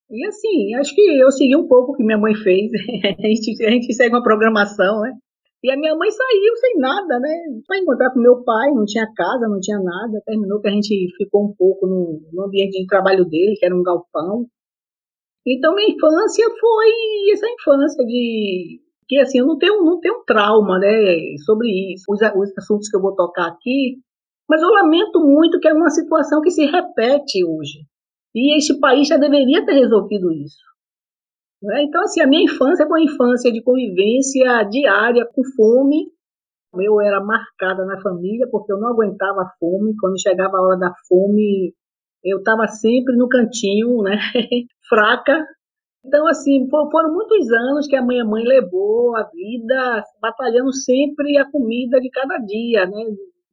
E 0.10 0.26
assim, 0.26 0.76
acho 0.76 0.94
que 0.94 1.02
eu 1.02 1.32
segui 1.32 1.56
um 1.56 1.68
pouco 1.68 1.94
o 1.94 1.96
que 1.96 2.04
minha 2.04 2.18
mãe 2.18 2.36
fez. 2.36 2.70
a, 3.18 3.28
gente, 3.28 3.66
a 3.66 3.70
gente 3.70 3.94
segue 3.94 4.14
uma 4.14 4.24
programação, 4.24 5.02
né? 5.02 5.14
E 5.64 5.72
a 5.72 5.78
minha 5.78 5.96
mãe 5.96 6.10
saiu 6.10 6.56
sem 6.56 6.80
nada, 6.80 7.20
né? 7.20 7.30
Foi 7.68 7.78
encontrar 7.78 8.12
com 8.12 8.20
meu 8.20 8.44
pai, 8.44 8.72
não 8.72 8.84
tinha 8.86 9.06
casa, 9.16 9.48
não 9.48 9.60
tinha 9.60 9.80
nada. 9.80 10.22
Terminou 10.26 10.60
que 10.60 10.68
a 10.68 10.72
gente 10.72 11.14
ficou 11.18 11.46
um 11.46 11.54
pouco 11.56 11.86
no, 11.86 12.20
no 12.34 12.46
ambiente 12.46 12.80
de 12.80 12.88
trabalho 12.88 13.26
dele, 13.26 13.56
que 13.58 13.66
era 13.66 13.76
um 13.76 13.84
galpão. 13.84 14.48
Então, 15.46 15.76
minha 15.76 15.90
infância 15.90 16.46
foi 16.60 17.32
essa 17.32 17.48
infância 17.48 18.04
de 18.06 18.82
que 19.12 19.20
assim 19.20 19.40
eu 19.40 19.46
não 19.46 19.58
tenho 19.58 19.84
não 19.84 20.00
tenho 20.00 20.24
trauma 20.26 20.80
né 20.80 20.88
sobre 21.46 21.68
isso 21.94 22.06
os, 22.08 22.22
os, 22.22 22.58
assuntos 22.58 22.88
que 22.88 22.96
eu 22.96 23.02
vou 23.02 23.14
tocar 23.14 23.46
aqui 23.48 23.98
mas 24.50 24.62
eu 24.62 24.70
lamento 24.70 25.20
muito 25.20 25.60
que 25.60 25.68
é 25.68 25.74
uma 25.74 25.90
situação 25.90 26.42
que 26.42 26.50
se 26.50 26.66
repete 26.66 27.44
hoje 27.44 27.80
e 28.34 28.56
este 28.56 28.80
país 28.80 29.10
já 29.10 29.18
deveria 29.18 29.66
ter 29.66 29.74
resolvido 29.74 30.32
isso 30.32 30.64
né? 31.62 31.84
Então, 31.84 32.02
assim, 32.02 32.22
a 32.22 32.28
minha 32.28 32.44
infância 32.44 32.88
foi 32.88 33.02
uma 33.02 33.12
infância 33.12 33.52
de 33.52 33.62
convivência 33.62 34.64
diária 34.64 35.26
com 35.26 35.44
fome. 35.56 36.08
Eu 36.74 37.02
era 37.02 37.24
marcada 37.24 37.86
na 37.86 38.02
família 38.02 38.48
porque 38.50 38.72
eu 38.72 38.80
não 38.80 38.90
aguentava 38.90 39.42
a 39.42 39.52
fome. 39.60 39.96
Quando 40.00 40.20
chegava 40.20 40.58
a 40.58 40.62
hora 40.62 40.80
da 40.80 40.94
fome, 41.08 41.74
eu 42.24 42.40
estava 42.40 42.68
sempre 42.68 43.16
no 43.16 43.28
cantinho, 43.28 44.02
né? 44.02 44.18
fraca. 44.90 45.46
Então, 46.04 46.28
assim, 46.28 46.68
foram 46.70 47.14
muitos 47.14 47.52
anos 47.52 47.88
que 47.88 47.96
a 47.96 48.02
minha 48.02 48.26
mãe 48.26 48.44
levou 48.44 49.16
a 49.16 49.24
vida 49.24 50.04
batalhando 50.20 50.74
sempre 50.74 51.38
a 51.38 51.50
comida 51.50 52.00
de 52.00 52.10
cada 52.10 52.38
dia, 52.40 52.88
né? 52.88 53.06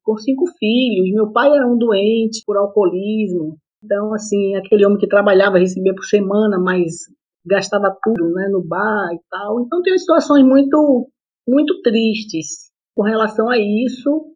Com 0.03 0.17
cinco 0.17 0.47
filhos. 0.59 1.13
Meu 1.13 1.31
pai 1.31 1.51
era 1.55 1.67
um 1.67 1.77
doente 1.77 2.43
por 2.47 2.57
alcoolismo. 2.57 3.59
Então, 3.85 4.15
assim, 4.15 4.57
aquele 4.57 4.87
homem 4.87 4.99
que 4.99 5.07
trabalhava 5.07 5.59
recebia 5.59 5.95
por 5.95 6.05
semana, 6.05 6.59
mas 6.59 7.07
gastava 7.47 7.97
tudo 8.03 8.33
né, 8.33 8.49
no 8.49 8.63
bar 8.63 9.13
e 9.13 9.21
tal. 9.31 9.61
Então 9.61 9.83
tem 9.83 9.97
situações 9.99 10.45
muito, 10.45 11.09
muito 11.47 11.81
tristes 11.83 12.71
com 12.95 13.03
relação 13.03 13.49
a 13.49 13.57
isso, 13.57 14.35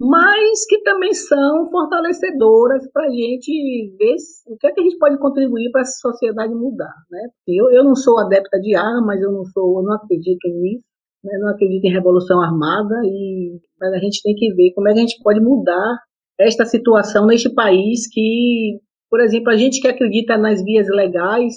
mas 0.00 0.66
que 0.66 0.82
também 0.82 1.14
são 1.14 1.70
fortalecedoras 1.70 2.90
para 2.92 3.06
a 3.06 3.10
gente 3.10 3.94
ver 3.96 4.16
o 4.48 4.56
que, 4.56 4.66
é 4.66 4.72
que 4.72 4.80
a 4.80 4.82
gente 4.82 4.98
pode 4.98 5.18
contribuir 5.18 5.70
para 5.70 5.82
essa 5.82 6.00
sociedade 6.00 6.52
mudar. 6.52 6.92
Né? 7.08 7.28
Eu, 7.46 7.70
eu 7.70 7.84
não 7.84 7.94
sou 7.94 8.18
adepta 8.18 8.58
de 8.58 8.74
armas, 8.74 9.20
eu 9.20 9.30
não 9.30 9.44
sou, 9.44 9.78
eu 9.78 9.84
não 9.84 9.94
acredito 9.94 10.48
nisso, 10.48 10.84
né? 11.22 11.38
não 11.38 11.50
acredito 11.50 11.84
em 11.84 11.92
revolução 11.92 12.40
armada, 12.40 12.94
e, 13.04 13.60
mas 13.80 13.92
a 13.92 13.98
gente 13.98 14.20
tem 14.22 14.34
que 14.34 14.52
ver 14.54 14.72
como 14.74 14.88
é 14.88 14.92
que 14.92 14.98
a 14.98 15.02
gente 15.02 15.22
pode 15.22 15.40
mudar 15.40 15.96
esta 16.40 16.64
situação 16.64 17.26
neste 17.26 17.54
país 17.54 18.08
que, 18.10 18.80
por 19.08 19.20
exemplo, 19.20 19.50
a 19.50 19.56
gente 19.56 19.80
que 19.80 19.86
acredita 19.86 20.36
nas 20.36 20.62
vias 20.64 20.88
legais, 20.88 21.54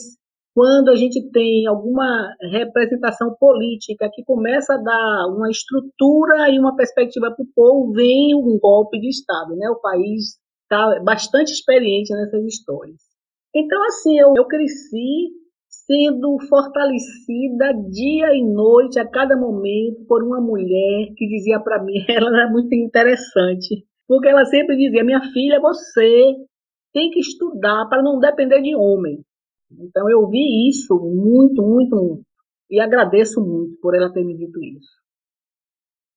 quando 0.55 0.89
a 0.89 0.95
gente 0.95 1.21
tem 1.31 1.67
alguma 1.67 2.33
representação 2.41 3.35
política 3.37 4.09
que 4.11 4.23
começa 4.23 4.75
a 4.75 4.77
dar 4.77 5.27
uma 5.27 5.49
estrutura 5.49 6.49
e 6.49 6.57
uma 6.57 6.73
perspectiva 6.77 7.29
para 7.29 7.43
o 7.43 7.47
povo, 7.53 7.91
vem 7.91 8.33
um 8.33 8.57
golpe 8.57 8.97
de 8.97 9.09
Estado. 9.09 9.53
Né? 9.57 9.69
O 9.69 9.81
país 9.81 10.39
está 10.63 10.97
bastante 11.03 11.51
experiente 11.51 12.13
nessas 12.13 12.41
histórias. 12.45 13.01
Então, 13.53 13.83
assim, 13.83 14.17
eu, 14.17 14.33
eu 14.37 14.45
cresci 14.45 15.29
sendo 15.67 16.37
fortalecida 16.47 17.73
dia 17.91 18.33
e 18.33 18.41
noite, 18.41 18.97
a 18.97 19.05
cada 19.05 19.35
momento, 19.35 20.05
por 20.07 20.23
uma 20.23 20.39
mulher 20.39 21.13
que 21.17 21.27
dizia 21.27 21.59
para 21.59 21.83
mim, 21.83 22.03
ela 22.07 22.29
era 22.29 22.49
muito 22.49 22.73
interessante, 22.73 23.85
porque 24.07 24.29
ela 24.29 24.45
sempre 24.45 24.77
dizia: 24.77 25.03
Minha 25.03 25.21
filha, 25.33 25.59
você 25.59 26.33
tem 26.93 27.11
que 27.11 27.19
estudar 27.19 27.87
para 27.89 28.01
não 28.01 28.19
depender 28.19 28.61
de 28.61 28.73
homem. 28.73 29.19
Então 29.79 30.09
eu 30.09 30.27
vi 30.29 30.69
isso 30.69 30.95
muito, 30.95 31.61
muito, 31.61 32.21
e 32.69 32.79
agradeço 32.79 33.41
muito 33.41 33.77
por 33.81 33.95
ela 33.95 34.11
ter 34.11 34.23
me 34.23 34.38
dito 34.38 34.63
isso. 34.63 35.05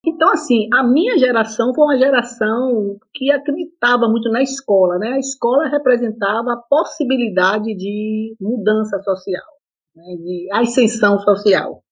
Então, 0.07 0.31
assim, 0.31 0.69
a 0.73 0.83
minha 0.83 1.19
geração 1.19 1.75
foi 1.75 1.85
uma 1.85 1.99
geração 1.99 2.97
que 3.13 3.31
acreditava 3.33 4.09
muito 4.09 4.31
na 4.31 4.41
escola, 4.41 4.97
né? 4.97 5.13
A 5.13 5.19
escola 5.19 5.69
representava 5.69 6.53
a 6.53 6.57
possibilidade 6.57 7.75
de 7.75 8.37
mudança 8.41 8.99
social, 9.03 9.47
né? 9.95 10.05
de 10.17 10.49
ascensão 10.53 11.19
social. 11.19 11.83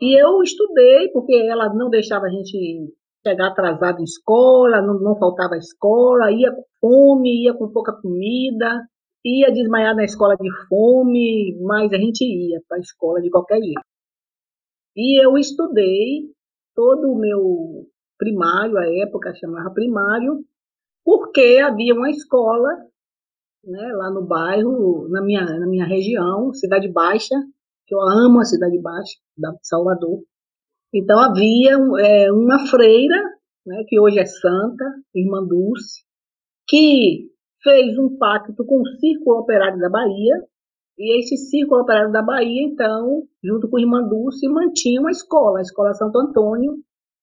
E 0.00 0.20
eu 0.20 0.42
estudei, 0.42 1.10
porque 1.12 1.34
ela 1.34 1.72
não 1.72 1.88
deixava 1.88 2.26
a 2.26 2.30
gente 2.30 2.92
chegar 3.24 3.48
atrasado 3.48 4.00
em 4.00 4.04
escola, 4.04 4.82
não, 4.82 4.98
não 4.98 5.16
faltava 5.16 5.56
escola, 5.56 6.32
ia 6.32 6.50
com 6.52 6.64
fome, 6.80 7.44
ia 7.44 7.54
com 7.54 7.70
pouca 7.70 7.92
comida, 7.92 8.82
ia 9.24 9.52
desmaiar 9.52 9.94
na 9.94 10.04
escola 10.04 10.36
de 10.36 10.48
fome, 10.68 11.58
mas 11.62 11.92
a 11.92 11.96
gente 11.96 12.24
ia 12.24 12.60
para 12.68 12.78
a 12.78 12.80
escola 12.80 13.20
de 13.20 13.30
qualquer 13.30 13.60
jeito. 13.60 13.80
E 14.96 15.24
eu 15.24 15.38
estudei 15.38 16.30
todo 16.74 17.10
o 17.10 17.18
meu 17.18 17.86
primário, 18.18 18.76
a 18.76 18.86
época 19.06 19.34
chamava 19.34 19.70
primário, 19.70 20.44
porque 21.04 21.60
havia 21.62 21.94
uma 21.94 22.10
escola 22.10 22.68
né, 23.64 23.92
lá 23.94 24.10
no 24.10 24.26
bairro, 24.26 25.08
na 25.08 25.22
minha, 25.22 25.44
na 25.58 25.66
minha 25.66 25.86
região, 25.86 26.52
Cidade 26.52 26.88
Baixa, 26.88 27.34
que 27.86 27.94
eu 27.94 28.00
amo 28.00 28.40
a 28.40 28.44
Cidade 28.44 28.78
Baixa, 28.80 29.18
da 29.36 29.52
Salvador. 29.62 30.22
Então 30.92 31.18
havia 31.18 31.72
é, 32.00 32.32
uma 32.32 32.66
freira, 32.66 33.16
né, 33.64 33.84
que 33.88 33.98
hoje 33.98 34.18
é 34.18 34.26
santa, 34.26 34.84
Irmã 35.14 35.44
Dulce, 35.44 36.04
que 36.68 37.31
fez 37.62 37.98
um 37.98 38.16
pacto 38.16 38.64
com 38.64 38.80
o 38.80 38.86
Círculo 38.98 39.40
Operário 39.40 39.78
da 39.78 39.88
Bahia, 39.88 40.34
e 40.98 41.18
esse 41.18 41.36
Círculo 41.36 41.82
Operário 41.82 42.12
da 42.12 42.22
Bahia, 42.22 42.62
então, 42.62 43.22
junto 43.42 43.68
com 43.68 43.76
a 43.76 43.80
Irmã 43.80 44.02
Dulce, 44.02 44.46
mantinha 44.48 45.00
uma 45.00 45.10
escola, 45.10 45.58
a 45.58 45.62
Escola 45.62 45.94
Santo 45.94 46.18
Antônio, 46.18 46.74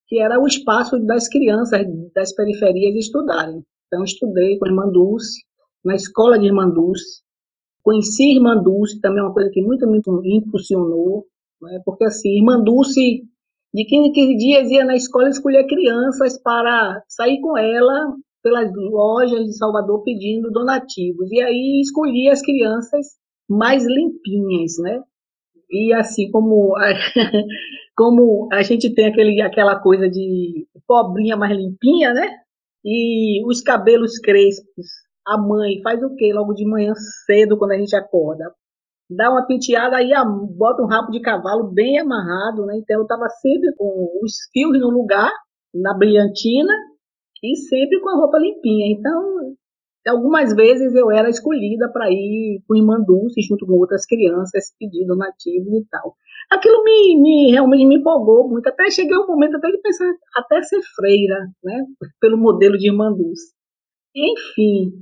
que 0.08 0.20
era 0.20 0.40
o 0.40 0.48
espaço 0.48 1.00
das 1.06 1.28
crianças 1.28 1.86
das 2.16 2.34
periferias 2.34 2.96
estudarem. 2.96 3.64
Então, 3.88 4.04
estudei 4.04 4.58
com 4.58 4.66
a 4.66 4.70
Irmã 4.70 4.90
Dulce, 4.90 5.42
na 5.84 5.96
escola 5.96 6.38
de 6.38 6.48
Irmã 6.48 6.70
Dulce. 6.70 7.22
Conheci 7.84 8.24
a 8.24 8.36
Irmã 8.36 8.62
Dulce, 8.62 9.00
também 9.00 9.20
é 9.20 9.24
uma 9.24 9.34
coisa 9.34 9.50
que 9.52 9.62
muito 9.62 9.88
me 9.88 10.02
impulsionou, 10.38 11.26
né? 11.62 11.82
porque 11.86 12.06
assim, 12.06 12.38
Irmã 12.38 12.60
Dulce, 12.62 13.24
de 13.74 13.86
15 13.86 14.10
em 14.10 14.12
15 14.12 14.36
dias, 14.36 14.72
ia 14.72 14.84
na 14.84 14.96
escola 14.96 15.30
escolher 15.30 15.66
crianças 15.68 16.42
para 16.42 17.04
sair 17.08 17.40
com 17.40 17.58
ela 17.58 18.14
pelas 18.42 18.72
lojas 18.76 19.46
de 19.46 19.58
Salvador 19.58 20.04
pedindo 20.04 20.52
donativos. 20.52 21.32
E 21.32 21.42
aí 21.42 21.82
escolhia 21.82 22.32
as 22.32 22.42
crianças 22.42 23.06
mais 23.50 23.86
limpinhas, 23.86 24.78
né? 24.80 25.02
E 25.70 25.94
assim 25.94 26.30
como 26.32 26.76
a, 26.78 26.94
como 27.96 28.48
a 28.52 28.62
gente 28.62 28.94
tem 28.94 29.08
aquele, 29.08 29.42
aquela 29.42 29.80
coisa 29.80 30.10
de 30.10 30.68
pobrinha 30.88 31.36
mais 31.36 31.56
limpinha, 31.56 32.14
né? 32.14 32.28
E 32.84 33.46
os 33.46 33.62
cabelos 33.62 34.18
crespos, 34.20 34.88
a 35.28 35.38
mãe 35.38 35.82
faz 35.84 36.02
o 36.02 36.16
quê 36.16 36.32
logo 36.34 36.54
de 36.54 36.66
manhã 36.66 36.94
cedo 37.26 37.58
quando 37.58 37.72
a 37.72 37.78
gente 37.78 37.96
acorda? 37.96 38.54
Dá 39.10 39.30
uma 39.32 39.46
penteada 39.46 39.98
aí, 39.98 40.12
bota 40.56 40.84
um 40.84 40.88
rabo 40.88 41.12
de 41.12 41.20
cavalo 41.20 41.72
bem 41.72 42.00
amarrado, 42.00 42.66
né? 42.66 42.78
Então 42.78 42.98
eu 42.98 43.04
estava 43.04 43.28
sempre 43.42 43.74
com 43.76 44.08
os 44.24 44.34
fios 44.54 44.80
no 44.80 44.90
lugar, 44.90 45.32
na 45.74 45.94
brilhantina, 45.96 46.72
e 47.44 47.56
sempre 47.56 48.00
com 48.00 48.10
a 48.10 48.16
roupa 48.16 48.38
limpinha. 48.38 48.92
Então 48.92 49.56
Algumas 50.08 50.56
vezes 50.56 50.96
eu 50.96 51.12
era 51.12 51.30
escolhida 51.30 51.92
para 51.92 52.10
ir 52.10 52.64
com 52.68 52.76
Irmã 52.76 53.00
Dulce 53.00 53.42
junto 53.42 53.66
com 53.66 53.74
outras 53.74 54.06
crianças 54.06 54.74
pedindo 54.80 55.16
nativos 55.16 55.74
e 55.74 55.86
tal. 55.90 56.16
Aquilo 56.50 56.84
me, 56.84 57.22
me 57.22 57.52
realmente 57.52 57.86
me 57.86 57.98
empolgou 57.98 58.48
muito, 58.50 58.68
até 58.68 58.90
cheguei 58.90 59.16
um 59.18 59.28
momento 59.28 59.58
até 59.58 59.70
de 59.70 59.78
pensar 59.78 60.12
até 60.36 60.62
ser 60.64 60.82
freira, 60.96 61.48
né, 61.64 61.86
pelo 62.20 62.38
modelo 62.38 62.78
de 62.78 62.88
Irmã 62.88 63.12
Dulce. 63.12 63.54
Enfim, 64.16 64.94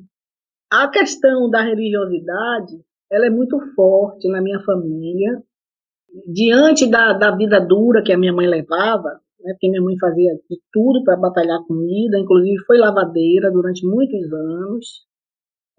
a 0.69 0.89
questão 0.89 1.49
da 1.49 1.61
religiosidade, 1.61 2.81
ela 3.09 3.27
é 3.27 3.29
muito 3.29 3.57
forte 3.75 4.27
na 4.27 4.41
minha 4.41 4.59
família. 4.61 5.41
Diante 6.25 6.89
da, 6.89 7.13
da 7.13 7.31
vida 7.35 7.59
dura 7.59 8.03
que 8.03 8.11
a 8.11 8.17
minha 8.17 8.33
mãe 8.33 8.47
levava, 8.47 9.21
né, 9.39 9.53
porque 9.53 9.69
minha 9.69 9.81
mãe 9.81 9.97
fazia 9.99 10.33
de 10.49 10.59
tudo 10.71 11.03
para 11.03 11.17
batalhar 11.17 11.59
comida, 11.67 12.19
inclusive 12.19 12.57
foi 12.65 12.77
lavadeira 12.77 13.51
durante 13.51 13.85
muitos 13.85 14.31
anos. 14.31 15.05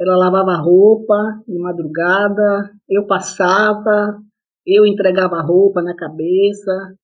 Ela 0.00 0.16
lavava 0.16 0.56
roupa 0.56 1.42
de 1.46 1.58
madrugada, 1.58 2.70
eu 2.88 3.06
passava, 3.06 4.18
eu 4.66 4.86
entregava 4.86 5.40
roupa 5.42 5.82
na 5.82 5.94
cabeça. 5.94 6.94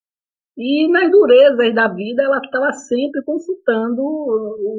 E 0.57 0.89
nas 0.89 1.11
durezas 1.11 1.75
da 1.75 1.89
vida, 1.89 2.23
ela 2.23 2.39
estava 2.39 2.71
sempre 2.73 3.23
consultando 3.25 4.03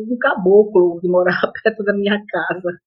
um 0.09 0.17
caboclo 0.19 0.99
que 1.01 1.07
morava 1.09 1.51
perto 1.63 1.83
da 1.83 1.93
minha 1.93 2.17
casa, 2.25 2.79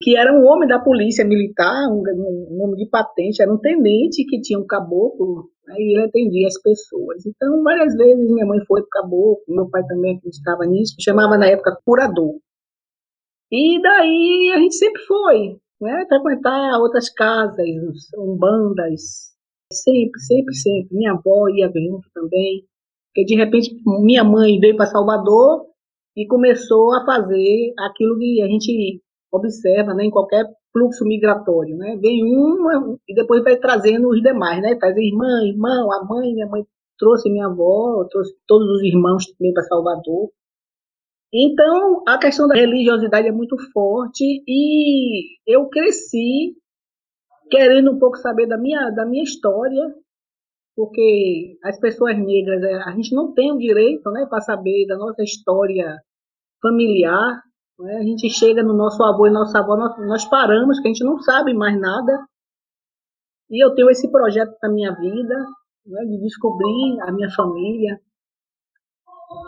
que 0.00 0.16
era 0.16 0.32
um 0.32 0.46
homem 0.46 0.68
da 0.68 0.78
polícia 0.78 1.24
militar, 1.24 1.88
um, 1.88 2.02
um 2.50 2.62
homem 2.62 2.76
de 2.76 2.88
patente, 2.88 3.42
era 3.42 3.52
um 3.52 3.58
tenente 3.58 4.24
que 4.24 4.40
tinha 4.40 4.58
um 4.58 4.66
caboclo 4.66 5.50
Aí 5.70 5.94
ele 5.94 6.04
atendia 6.04 6.48
as 6.48 6.60
pessoas. 6.60 7.24
Então, 7.24 7.62
várias 7.62 7.94
vezes 7.94 8.30
minha 8.30 8.46
mãe 8.46 8.58
foi 8.66 8.82
para 8.82 8.86
o 8.86 8.90
caboclo, 8.90 9.54
meu 9.54 9.68
pai 9.70 9.84
também 9.86 10.16
acreditava 10.16 10.66
nisso, 10.66 10.96
chamava 11.00 11.38
na 11.38 11.46
época 11.46 11.78
curador. 11.84 12.38
E 13.50 13.80
daí 13.80 14.52
a 14.54 14.58
gente 14.58 14.74
sempre 14.74 15.02
foi, 15.02 15.56
né, 15.80 16.06
frequentar 16.08 16.78
outras 16.80 17.08
casas, 17.10 17.66
umbandas, 18.16 19.32
sempre, 19.72 20.20
sempre, 20.20 20.54
sempre. 20.54 20.96
Minha 20.96 21.12
avó 21.12 21.48
ia 21.48 21.66
junto 21.66 22.08
também, 22.12 22.64
porque 23.08 23.24
de 23.24 23.36
repente 23.36 23.80
minha 24.02 24.24
mãe 24.24 24.58
veio 24.58 24.76
para 24.76 24.86
Salvador 24.86 25.66
e 26.16 26.26
começou 26.26 26.94
a 26.94 27.04
fazer 27.04 27.72
aquilo 27.78 28.18
que 28.18 28.42
a 28.42 28.46
gente 28.46 29.00
observa 29.32 29.94
né, 29.94 30.04
em 30.04 30.10
qualquer 30.10 30.44
fluxo 30.72 31.04
migratório, 31.04 31.76
né? 31.76 31.96
Vem 32.00 32.24
uma 32.24 32.96
e 33.08 33.14
depois 33.14 33.42
vai 33.42 33.56
trazendo 33.56 34.08
os 34.08 34.20
demais, 34.22 34.60
né? 34.62 34.76
Traz 34.76 34.96
irmã, 34.96 35.26
irmão, 35.44 35.92
a 35.92 36.04
mãe, 36.04 36.32
minha 36.32 36.46
mãe 36.46 36.64
trouxe 36.98 37.30
minha 37.30 37.46
avó, 37.46 38.06
trouxe 38.10 38.34
todos 38.46 38.68
os 38.68 38.82
irmãos 38.82 39.26
também 39.26 39.52
para 39.52 39.62
Salvador. 39.64 40.30
Então, 41.32 42.02
a 42.06 42.18
questão 42.18 42.48
da 42.48 42.56
religiosidade 42.56 43.28
é 43.28 43.32
muito 43.32 43.56
forte 43.72 44.24
e 44.46 45.38
eu 45.46 45.68
cresci 45.68 46.56
querendo 47.48 47.92
um 47.92 47.98
pouco 47.98 48.16
saber 48.16 48.46
da 48.46 48.58
minha, 48.58 48.90
da 48.90 49.06
minha 49.06 49.22
história, 49.22 49.94
porque 50.76 51.56
as 51.64 51.78
pessoas 51.78 52.16
negras, 52.18 52.62
é, 52.62 52.74
a 52.82 52.92
gente 52.92 53.14
não 53.14 53.32
tem 53.32 53.52
o 53.52 53.58
direito 53.58 54.10
né, 54.10 54.26
para 54.28 54.40
saber 54.40 54.86
da 54.86 54.96
nossa 54.96 55.22
história 55.22 55.98
familiar, 56.60 57.42
né? 57.80 57.96
A 57.96 58.02
gente 58.02 58.28
chega 58.30 58.62
no 58.62 58.74
nosso 58.74 59.02
avô 59.02 59.26
e 59.26 59.30
nossa 59.30 59.58
avó, 59.58 59.76
nós, 59.76 59.96
nós 60.06 60.24
paramos, 60.26 60.78
que 60.78 60.88
a 60.88 60.90
gente 60.90 61.04
não 61.04 61.18
sabe 61.18 61.54
mais 61.54 61.78
nada. 61.80 62.24
E 63.50 63.64
eu 63.64 63.74
tenho 63.74 63.90
esse 63.90 64.10
projeto 64.10 64.54
na 64.62 64.68
minha 64.70 64.94
vida, 64.94 65.34
né, 65.86 66.04
de 66.04 66.20
descobrir 66.20 67.00
a 67.02 67.12
minha 67.12 67.30
família. 67.30 68.00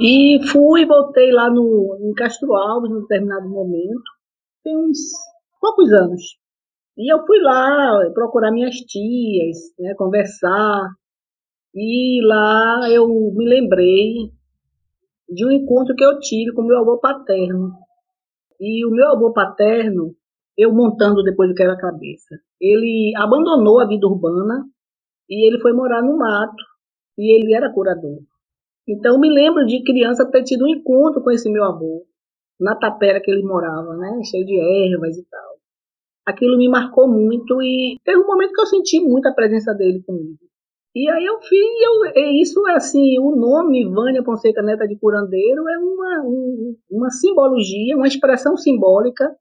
E 0.01 0.41
fui 0.49 0.83
e 0.83 0.87
voltei 0.87 1.31
lá 1.33 1.51
no, 1.51 1.99
em 2.01 2.13
Castro 2.15 2.55
Alves, 2.55 2.91
num 2.91 3.03
determinado 3.03 3.49
momento, 3.49 4.03
tem 4.65 4.77
uns 4.77 4.99
poucos 5.61 5.93
anos. 5.93 6.23
E 6.97 7.13
eu 7.13 7.25
fui 7.27 7.39
lá 7.41 7.99
procurar 8.15 8.51
minhas 8.51 8.77
tias, 8.77 9.59
né, 9.79 9.95
conversar. 9.95 10.89
E 11.75 12.21
lá 12.25 12.89
eu 12.91 13.09
me 13.09 13.49
lembrei 13.49 14.31
de 15.29 15.47
um 15.47 15.51
encontro 15.51 15.95
que 15.95 16.05
eu 16.05 16.19
tive 16.19 16.53
com 16.53 16.63
meu 16.63 16.79
avô 16.79 16.99
paterno. 16.99 17.73
E 18.65 18.87
o 18.87 18.91
meu 18.93 19.09
avô 19.09 19.33
paterno, 19.33 20.15
eu 20.57 20.73
montando 20.73 21.25
depois 21.25 21.49
do 21.49 21.55
quebra-cabeça, 21.57 22.39
ele 22.61 23.13
abandonou 23.17 23.81
a 23.81 23.89
vida 23.89 24.07
urbana 24.07 24.65
e 25.29 25.49
ele 25.49 25.61
foi 25.61 25.73
morar 25.73 26.01
no 26.01 26.17
mato 26.17 26.63
e 27.19 27.35
ele 27.35 27.53
era 27.55 27.73
curador. 27.73 28.21
Então 28.89 29.19
me 29.19 29.29
lembro 29.29 29.67
de 29.67 29.83
criança 29.83 30.31
ter 30.31 30.45
tido 30.45 30.65
um 30.65 30.69
encontro 30.69 31.21
com 31.25 31.33
esse 31.33 31.51
meu 31.51 31.65
avô 31.65 32.07
na 32.61 32.77
tapera 32.77 33.21
que 33.21 33.33
ele 33.33 33.43
morava, 33.43 33.97
né, 33.97 34.21
cheio 34.31 34.47
de 34.47 34.57
ervas 34.57 35.19
e 35.19 35.25
tal. 35.29 35.57
Aquilo 36.25 36.57
me 36.57 36.69
marcou 36.69 37.09
muito 37.09 37.61
e 37.61 37.99
teve 38.05 38.21
um 38.21 38.29
momento 38.29 38.53
que 38.53 38.61
eu 38.61 38.67
senti 38.67 39.01
muito 39.01 39.27
a 39.27 39.35
presença 39.35 39.75
dele 39.75 40.05
comigo. 40.05 40.39
E 40.95 41.09
aí 41.09 41.25
eu 41.25 41.41
fiz, 41.41 42.15
eu, 42.15 42.33
isso 42.43 42.69
é 42.69 42.75
assim, 42.75 43.19
o 43.19 43.35
nome 43.35 43.89
Vânia 43.89 44.23
Fonseca 44.23 44.61
Neta 44.61 44.87
de 44.87 44.99
Curandeiro 44.99 45.67
é 45.67 45.79
uma, 45.79 46.23
um, 46.23 46.77
uma 46.91 47.09
simbologia, 47.09 47.97
uma 47.97 48.07
expressão 48.07 48.59
simbólica, 48.59 49.35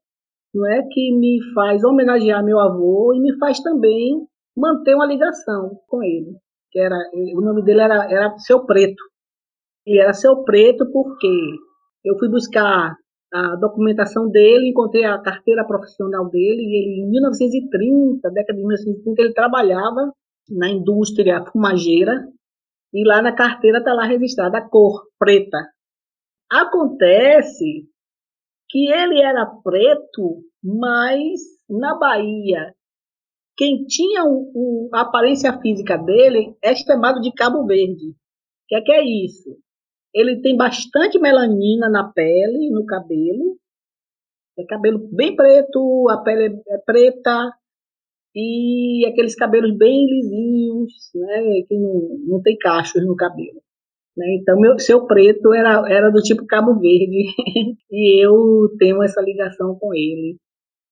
não 0.54 0.66
é, 0.66 0.82
que 0.90 1.12
me 1.14 1.40
faz 1.52 1.84
homenagear 1.84 2.42
meu 2.42 2.58
avô 2.58 3.12
e 3.14 3.20
me 3.20 3.38
faz 3.38 3.60
também 3.60 4.26
manter 4.56 4.94
uma 4.94 5.06
ligação 5.06 5.78
com 5.88 6.02
ele. 6.02 6.36
Que 6.70 6.78
era, 6.78 6.96
o 7.12 7.40
nome 7.42 7.62
dele 7.62 7.82
era, 7.82 8.10
era 8.10 8.38
Seu 8.38 8.64
Preto. 8.64 9.02
Ele 9.86 9.98
era 9.98 10.14
Seu 10.14 10.42
Preto 10.44 10.90
porque 10.90 11.28
eu 12.02 12.18
fui 12.18 12.30
buscar 12.30 12.96
a 13.32 13.56
documentação 13.56 14.28
dele, 14.28 14.70
encontrei 14.70 15.04
a 15.04 15.18
carteira 15.18 15.66
profissional 15.66 16.28
dele, 16.30 16.62
e 16.62 16.76
ele, 16.76 17.06
em 17.06 17.10
1930, 17.10 18.30
década 18.30 18.54
de 18.54 18.64
1930, 18.64 19.22
ele 19.22 19.32
trabalhava 19.34 20.12
na 20.48 20.68
indústria 20.68 21.44
fumageira, 21.50 22.26
e 22.92 23.06
lá 23.06 23.22
na 23.22 23.34
carteira 23.34 23.78
está 23.78 23.92
lá 23.92 24.04
registrada 24.04 24.58
a 24.58 24.68
cor 24.68 25.08
preta. 25.18 25.58
Acontece 26.50 27.88
que 28.68 28.90
ele 28.90 29.20
era 29.22 29.46
preto, 29.46 30.42
mas 30.62 31.40
na 31.68 31.98
Bahia, 31.98 32.74
quem 33.56 33.84
tinha 33.86 34.24
o, 34.24 34.50
o, 34.54 34.90
a 34.92 35.02
aparência 35.02 35.58
física 35.60 35.96
dele 35.96 36.56
é 36.62 36.74
chamado 36.74 37.20
de 37.20 37.32
Cabo 37.32 37.66
Verde. 37.66 38.10
O 38.10 38.14
que 38.68 38.76
é, 38.76 38.80
que 38.82 38.92
é 38.92 39.02
isso? 39.02 39.58
Ele 40.14 40.40
tem 40.42 40.56
bastante 40.56 41.18
melanina 41.18 41.88
na 41.88 42.10
pele, 42.12 42.70
no 42.70 42.84
cabelo. 42.84 43.58
É 44.58 44.64
cabelo 44.66 45.08
bem 45.12 45.34
preto, 45.34 46.08
a 46.10 46.18
pele 46.22 46.60
é 46.68 46.78
preta 46.78 47.50
e 48.34 49.06
aqueles 49.06 49.34
cabelos 49.34 49.76
bem 49.76 50.06
lisinhos, 50.06 50.92
né, 51.14 51.62
que 51.68 51.78
não, 51.78 52.18
não 52.26 52.42
tem 52.42 52.56
cachos 52.56 53.04
no 53.04 53.14
cabelo. 53.14 53.62
Né? 54.16 54.36
Então, 54.40 54.58
meu 54.58 54.78
seu 54.78 55.06
preto 55.06 55.52
era, 55.52 55.90
era 55.90 56.10
do 56.10 56.20
tipo 56.22 56.46
Cabo 56.46 56.78
Verde 56.78 57.24
e 57.90 58.24
eu 58.24 58.68
tenho 58.78 59.02
essa 59.02 59.20
ligação 59.20 59.76
com 59.78 59.94
ele. 59.94 60.38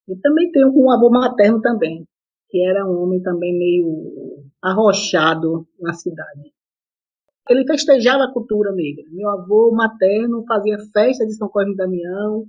E 0.07 0.15
também 0.17 0.51
tenho 0.51 0.71
com 0.71 0.85
um 0.85 0.91
avô 0.91 1.09
materno 1.09 1.61
também, 1.61 2.05
que 2.49 2.65
era 2.65 2.85
um 2.85 3.03
homem 3.03 3.21
também 3.21 3.57
meio 3.57 4.43
arrochado 4.61 5.67
na 5.79 5.93
cidade. 5.93 6.51
Ele 7.49 7.65
festejava 7.65 8.25
a 8.25 8.31
cultura 8.31 8.71
negra. 8.71 9.03
Meu 9.11 9.29
avô 9.29 9.71
materno 9.71 10.43
fazia 10.47 10.77
festa 10.93 11.25
de 11.25 11.33
São 11.33 11.49
Cosme 11.49 11.73
e 11.73 11.77
Damião. 11.77 12.45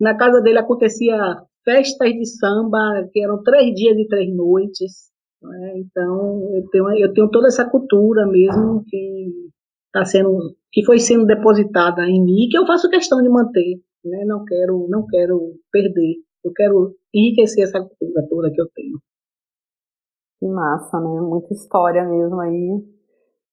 Na 0.00 0.16
casa 0.16 0.40
dele 0.40 0.58
acontecia 0.58 1.42
festas 1.66 2.12
de 2.12 2.24
samba, 2.24 3.08
que 3.12 3.22
eram 3.22 3.42
três 3.42 3.74
dias 3.74 3.98
e 3.98 4.06
três 4.06 4.34
noites. 4.34 5.10
Né? 5.42 5.78
Então, 5.80 6.54
eu 6.54 6.68
tenho, 6.70 6.90
eu 6.98 7.12
tenho 7.12 7.28
toda 7.28 7.48
essa 7.48 7.68
cultura 7.68 8.24
mesmo 8.26 8.84
que 8.86 9.50
tá 9.92 10.04
sendo, 10.04 10.54
que 10.72 10.84
foi 10.84 11.00
sendo 11.00 11.26
depositada 11.26 12.02
em 12.02 12.24
mim, 12.24 12.48
que 12.48 12.56
eu 12.56 12.66
faço 12.66 12.88
questão 12.88 13.20
de 13.20 13.28
manter. 13.28 13.80
Né? 14.04 14.24
Não 14.24 14.44
quero, 14.44 14.86
não 14.88 15.04
quero 15.06 15.56
perder. 15.72 16.14
Eu 16.44 16.52
quero 16.52 16.94
enriquecer 17.12 17.64
essa 17.64 17.80
cultura 17.80 18.24
toda 18.30 18.52
que 18.52 18.60
eu 18.60 18.68
tenho. 18.72 19.00
Que 20.38 20.46
massa, 20.46 21.00
né? 21.00 21.20
Muita 21.20 21.52
história 21.52 22.04
mesmo 22.04 22.40
aí. 22.40 22.95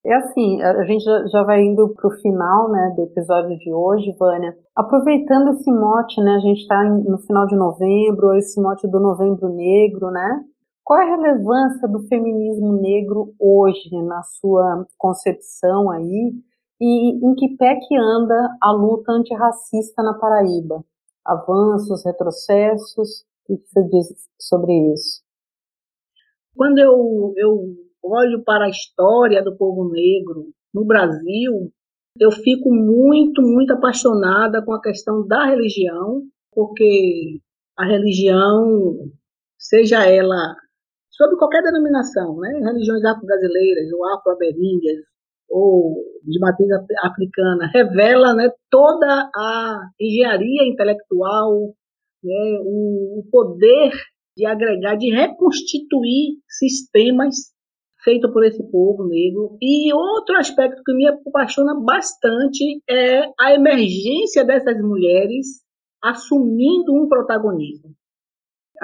É 0.06 0.13
assim, 0.16 0.62
a 0.62 0.84
gente 0.84 1.04
já 1.32 1.44
vai 1.44 1.62
indo 1.62 1.94
para 1.94 2.08
o 2.10 2.20
final 2.20 2.70
né, 2.70 2.94
do 2.94 3.04
episódio 3.04 3.58
de 3.58 3.72
hoje, 3.72 4.13
Vânia. 4.20 4.54
Aproveitando 4.76 5.52
esse 5.52 5.72
mote, 5.72 6.22
né, 6.22 6.36
a 6.36 6.39
gente 6.39 6.60
está 6.60 6.84
no 6.84 7.18
final 7.20 7.48
de 7.48 7.56
novembro, 7.56 8.36
esse 8.36 8.62
mote 8.62 8.86
do 8.86 9.00
Novembro 9.00 9.48
Negro, 9.48 10.12
né? 10.12 10.44
Qual 10.84 11.00
é 11.00 11.04
a 11.04 11.16
relevância 11.16 11.88
do 11.88 12.06
feminismo 12.10 12.74
negro 12.82 13.34
hoje 13.39 13.89
na 14.04 14.22
sua 14.24 14.86
concepção 14.98 15.89
aí? 15.89 16.34
E 16.82 17.26
em 17.26 17.34
que 17.36 17.56
pé 17.56 17.80
que 17.88 17.96
anda 17.96 18.58
a 18.62 18.74
luta 18.74 19.13
antirracista 19.13 20.04
na 20.04 20.16
Paraíba? 20.16 20.84
Avanços, 21.24 22.04
retrocessos? 22.04 23.22
O 23.48 23.56
que 23.56 23.63
você 23.66 23.84
diz 23.84 24.30
sobre 24.38 24.74
isso? 24.92 25.24
Quando 26.58 26.80
eu, 26.80 27.34
eu 27.38 27.83
olho 28.04 28.44
para 28.44 28.66
a 28.66 28.70
história 28.70 29.44
do 29.44 29.56
povo 29.56 29.89
negro 29.89 30.52
no 30.74 30.86
Brasil, 30.86 31.72
eu 32.20 32.32
fico 32.32 32.72
muito, 32.72 33.42
muito 33.42 33.74
apaixonada 33.74 34.63
com 34.63 34.74
a 34.74 34.82
questão 34.82 35.26
da 35.26 35.46
religião, 35.46 36.24
porque 36.52 37.39
a 37.78 37.86
religião, 37.86 39.10
seja 39.58 40.06
ela 40.06 40.56
sobre 41.10 41.38
qualquer 41.38 41.63
denominação, 41.63 42.38
né? 42.39 42.60
religiões 42.63 43.04
afro-brasileiras 43.06 43.92
ou 43.94 44.06
afro-ameríndias 44.13 44.98
ou 45.50 45.96
de 46.24 46.39
matriz 46.39 46.70
africana, 47.04 47.70
revela 47.72 48.34
né, 48.34 48.50
toda 48.72 49.30
a 49.36 49.82
engenharia 50.00 50.68
intelectual, 50.68 51.76
né, 52.24 52.60
o 52.62 53.24
poder 53.32 53.92
de 54.36 54.48
agregar, 54.48 54.96
de 54.96 55.12
reconstituir 55.12 56.39
sistemas 56.50 57.53
feito 58.04 58.32
por 58.32 58.44
esse 58.46 58.62
povo 58.70 59.08
negro. 59.08 59.58
E 59.62 59.94
outro 59.94 60.38
aspecto 60.38 60.84
que 60.84 60.94
me 60.94 61.08
apaixona 61.08 61.74
bastante 61.80 62.82
é 62.89 63.24
a 63.39 63.54
emergência 63.54 64.44
dessas 64.44 64.82
mulheres 64.82 65.63
assumindo 66.02 66.94
um 66.94 67.08
protagonismo 67.08 67.96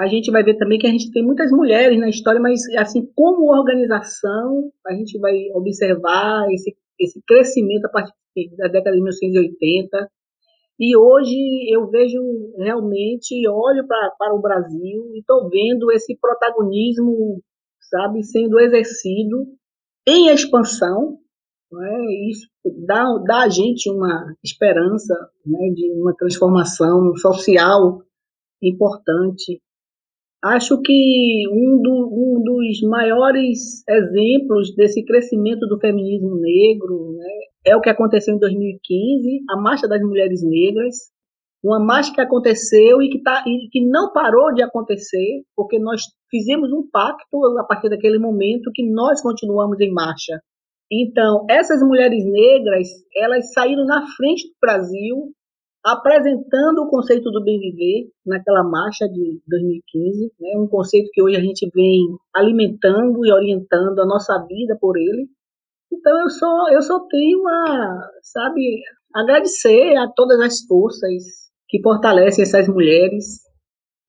a 0.00 0.06
gente 0.06 0.30
vai 0.30 0.42
ver 0.42 0.56
também 0.56 0.78
que 0.78 0.86
a 0.86 0.90
gente 0.90 1.10
tem 1.12 1.22
muitas 1.22 1.50
mulheres 1.50 1.98
na 1.98 2.08
história, 2.08 2.40
mas 2.40 2.62
assim 2.78 3.06
como 3.14 3.54
organização, 3.54 4.70
a 4.86 4.94
gente 4.94 5.18
vai 5.18 5.34
observar 5.54 6.46
esse, 6.50 6.74
esse 6.98 7.20
crescimento 7.26 7.84
a 7.84 7.90
partir 7.90 8.14
da 8.56 8.68
década 8.68 8.96
de 8.96 9.02
1980. 9.02 10.10
E 10.78 10.96
hoje 10.96 11.36
eu 11.70 11.86
vejo 11.90 12.18
realmente, 12.56 13.46
olho 13.46 13.86
pra, 13.86 14.14
para 14.18 14.34
o 14.34 14.40
Brasil 14.40 15.10
e 15.14 15.18
estou 15.18 15.50
vendo 15.50 15.92
esse 15.92 16.16
protagonismo, 16.18 17.42
sabe, 17.90 18.22
sendo 18.22 18.58
exercido 18.60 19.46
em 20.06 20.28
expansão. 20.28 21.18
Né? 21.72 22.04
Isso 22.30 22.48
dá, 22.86 23.04
dá 23.26 23.42
a 23.42 23.48
gente 23.48 23.90
uma 23.90 24.34
esperança 24.42 25.14
né, 25.44 25.70
de 25.74 25.92
uma 25.92 26.14
transformação 26.14 27.14
social 27.16 28.02
importante 28.62 29.60
Acho 30.42 30.80
que 30.80 31.42
um, 31.52 31.82
do, 31.82 31.92
um, 31.92 32.42
dos 32.42 32.80
maiores 32.88 33.86
exemplos 33.86 34.74
desse 34.74 35.04
crescimento 35.04 35.66
do 35.66 35.78
feminismo 35.78 36.34
negro 36.36 37.12
né, 37.12 37.28
é 37.66 37.76
o 37.76 37.80
que 37.82 37.90
aconteceu 37.90 38.34
em 38.34 38.38
2015, 38.38 39.42
a 39.50 39.60
Marcha 39.60 39.86
das 39.86 40.00
Mulheres 40.00 40.42
Negras, 40.42 40.96
uma 41.62 41.78
marcha 41.78 42.12
que 42.12 42.20
aconteceu 42.20 43.02
e 43.02 43.10
que, 43.10 43.22
tá, 43.22 43.44
e 43.46 43.68
que 43.70 43.84
não 43.86 44.12
parou 44.12 44.52
de 44.52 44.62
acontecer, 44.62 45.42
porque 45.54 45.78
nós 45.78 46.02
fizemos 46.30 46.72
um 46.72 46.88
pacto 46.90 47.58
a 47.58 47.64
partir 47.64 47.90
daquele 47.90 48.18
momento 48.18 48.70
que 48.74 48.90
nós 48.90 49.20
continuamos 49.20 49.78
em 49.80 49.92
marcha. 49.92 50.40
Então, 50.90 51.46
essas 51.48 51.82
mulheres 51.82 52.24
negras, 52.24 52.88
elas 53.14 53.52
saíram 53.52 53.84
na 53.84 54.06
frente 54.16 54.48
do 54.48 54.54
Brasil 54.60 55.32
apresentando 55.84 56.82
o 56.82 56.90
conceito 56.90 57.30
do 57.30 57.42
bem 57.42 57.58
viver 57.58 58.10
naquela 58.26 58.62
marcha 58.62 59.06
de 59.08 59.40
2015, 59.46 60.32
né, 60.38 60.58
um 60.58 60.68
conceito 60.68 61.08
que 61.12 61.22
hoje 61.22 61.36
a 61.36 61.40
gente 61.40 61.70
vem 61.74 62.00
alimentando 62.34 63.24
e 63.24 63.32
orientando 63.32 63.98
a 64.00 64.06
nossa 64.06 64.38
vida 64.46 64.76
por 64.78 64.98
ele. 64.98 65.26
Então 65.90 66.20
eu 66.20 66.28
só 66.28 66.68
eu 66.70 66.82
só 66.82 67.00
tenho 67.08 67.48
a, 67.48 68.10
sabe, 68.22 68.82
agradecer 69.14 69.96
a 69.96 70.06
todas 70.08 70.38
as 70.40 70.60
forças 70.66 71.49
que 71.70 71.80
fortalecem 71.80 72.42
essas 72.42 72.68
mulheres 72.68 73.40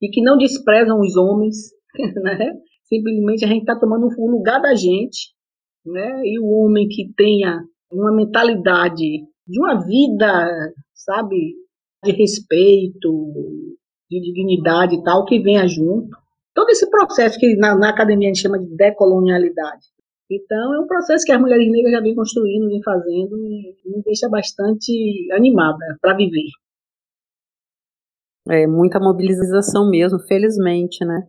e 0.01 0.09
que 0.09 0.21
não 0.21 0.35
desprezam 0.35 0.99
os 0.99 1.15
homens, 1.15 1.55
né? 2.23 2.53
Simplesmente 2.85 3.45
a 3.45 3.47
gente 3.47 3.61
está 3.61 3.79
tomando 3.79 4.07
o 4.17 4.31
lugar 4.31 4.59
da 4.59 4.73
gente, 4.73 5.29
né? 5.85 6.21
E 6.25 6.39
o 6.39 6.49
homem 6.49 6.87
que 6.89 7.13
tenha 7.15 7.61
uma 7.91 8.11
mentalidade 8.13 9.23
de 9.47 9.59
uma 9.59 9.85
vida, 9.85 10.73
sabe, 10.93 11.53
de 12.03 12.11
respeito, 12.11 13.31
de 14.09 14.19
dignidade 14.19 14.95
e 14.95 15.03
tal, 15.03 15.23
que 15.25 15.39
venha 15.39 15.67
junto. 15.67 16.17
Todo 16.53 16.69
esse 16.69 16.89
processo 16.89 17.39
que 17.39 17.55
na, 17.55 17.77
na 17.77 17.89
academia 17.89 18.27
a 18.27 18.33
gente 18.33 18.41
chama 18.41 18.59
de 18.59 18.75
decolonialidade. 18.75 19.85
Então, 20.29 20.73
é 20.73 20.79
um 20.79 20.87
processo 20.87 21.25
que 21.25 21.31
as 21.31 21.39
mulheres 21.39 21.69
negras 21.69 21.91
já 21.91 22.01
vêm 22.01 22.15
construindo, 22.15 22.69
vêm 22.69 22.81
fazendo, 22.81 23.37
e 23.37 23.75
me 23.85 24.01
deixa 24.03 24.29
bastante 24.29 25.29
animada 25.33 25.97
para 26.01 26.15
viver. 26.15 26.47
É 28.49 28.65
muita 28.65 28.99
mobilização 28.99 29.89
mesmo, 29.89 30.19
felizmente, 30.19 31.05
né? 31.05 31.27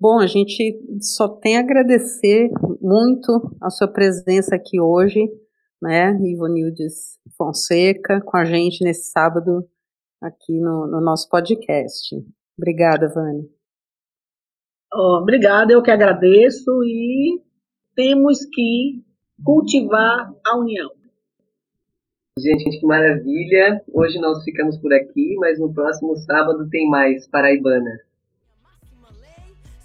Bom, 0.00 0.20
a 0.20 0.26
gente 0.26 0.80
só 1.00 1.28
tem 1.28 1.56
a 1.56 1.60
agradecer 1.60 2.48
muito 2.80 3.56
a 3.60 3.68
sua 3.68 3.88
presença 3.88 4.54
aqui 4.54 4.80
hoje, 4.80 5.20
né, 5.82 6.16
Ivonildes 6.22 7.18
Fonseca, 7.36 8.20
com 8.24 8.36
a 8.36 8.44
gente 8.44 8.84
nesse 8.84 9.10
sábado 9.10 9.68
aqui 10.22 10.60
no, 10.60 10.86
no 10.86 11.00
nosso 11.00 11.28
podcast. 11.28 12.14
Obrigada, 12.56 13.12
Vânia. 13.12 13.44
Oh, 14.94 15.18
obrigada, 15.20 15.72
eu 15.72 15.82
que 15.82 15.90
agradeço 15.90 16.70
e 16.84 17.42
temos 17.94 18.44
que 18.44 19.04
cultivar 19.44 20.32
a 20.46 20.58
união. 20.58 20.90
Gente, 22.38 22.78
que 22.78 22.86
maravilha! 22.86 23.82
Hoje 23.92 24.18
nós 24.20 24.44
ficamos 24.44 24.78
por 24.78 24.92
aqui, 24.94 25.34
mas 25.38 25.58
no 25.58 25.72
próximo 25.72 26.16
sábado 26.16 26.68
tem 26.70 26.88
mais 26.88 27.26
Paraibana. 27.26 28.00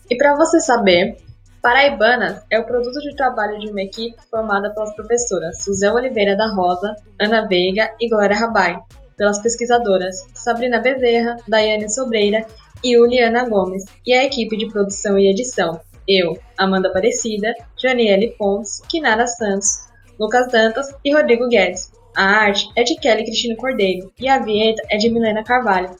E 0.09 0.15
para 0.15 0.35
você 0.35 0.59
saber, 0.59 1.17
Paraibanas 1.63 2.43
é 2.51 2.59
o 2.59 2.65
produto 2.65 2.99
de 2.99 3.15
trabalho 3.15 3.57
de 3.57 3.71
uma 3.71 3.81
equipe 3.81 4.21
formada 4.29 4.71
pelas 4.71 4.93
professoras 4.95 5.63
Suzana 5.63 5.95
Oliveira 5.95 6.35
da 6.35 6.47
Rosa, 6.47 6.95
Ana 7.19 7.47
Veiga 7.47 7.89
e 7.99 8.07
Glória 8.07 8.37
Rabai, 8.37 8.79
pelas 9.17 9.41
pesquisadoras 9.41 10.15
Sabrina 10.35 10.79
Bezerra, 10.79 11.37
Daiane 11.47 11.89
Sobreira 11.89 12.45
e 12.83 12.95
Juliana 12.95 13.49
Gomes, 13.49 13.85
e 14.05 14.13
a 14.13 14.25
equipe 14.25 14.55
de 14.57 14.69
produção 14.69 15.17
e 15.17 15.31
edição. 15.31 15.79
Eu, 16.07 16.37
Amanda 16.57 16.89
Aparecida, 16.89 17.51
Janiele 17.81 18.35
Pontes, 18.37 18.81
Kinara 18.89 19.25
Santos, 19.25 19.87
Lucas 20.19 20.51
Dantas 20.51 20.93
e 21.03 21.15
Rodrigo 21.15 21.47
Guedes. 21.47 22.02
A 22.15 22.23
arte 22.23 22.69
é 22.75 22.83
de 22.83 22.95
Kelly 22.95 23.23
Cristina 23.23 23.55
Cordeiro 23.55 24.11
e 24.19 24.27
a 24.27 24.37
vinheta 24.37 24.83
é 24.91 24.97
de 24.97 25.09
Milena 25.09 25.43
Carvalho. 25.43 25.95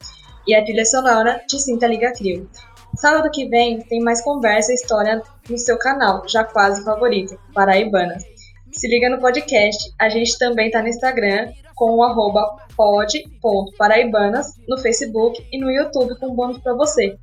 E 0.47 0.54
a 0.54 0.63
trilha 0.63 0.86
sonora 0.86 1.41
de 1.47 1.60
Cinta 1.60 1.88
Liga 1.88 2.13
Crio. 2.13 2.47
Sábado 2.95 3.32
que 3.32 3.47
vem 3.47 3.80
tem 3.80 3.99
mais 4.02 4.23
conversa 4.23 4.71
e 4.71 4.76
história 4.76 5.23
no 5.49 5.58
seu 5.58 5.78
canal, 5.80 6.21
já 6.28 6.43
quase 6.43 6.84
favorito, 6.84 7.36
Paraibanas. 7.54 8.23
Se 8.71 8.88
liga 8.88 9.10
no 9.10 9.19
podcast, 9.19 9.91
a 9.99 10.10
gente 10.10 10.38
também 10.38 10.69
tá 10.69 10.82
no 10.82 10.88
Instagram 10.88 11.52
com 11.76 11.95
o 11.95 12.04
arroba 12.04 12.58
pod.paraibanas, 12.78 14.54
no 14.67 14.78
Facebook 14.78 15.43
e 15.52 15.60
no 15.60 15.71
YouTube 15.71 16.19
com 16.19 16.36
bônus 16.36 16.60
para 16.60 16.76
você. 16.76 17.17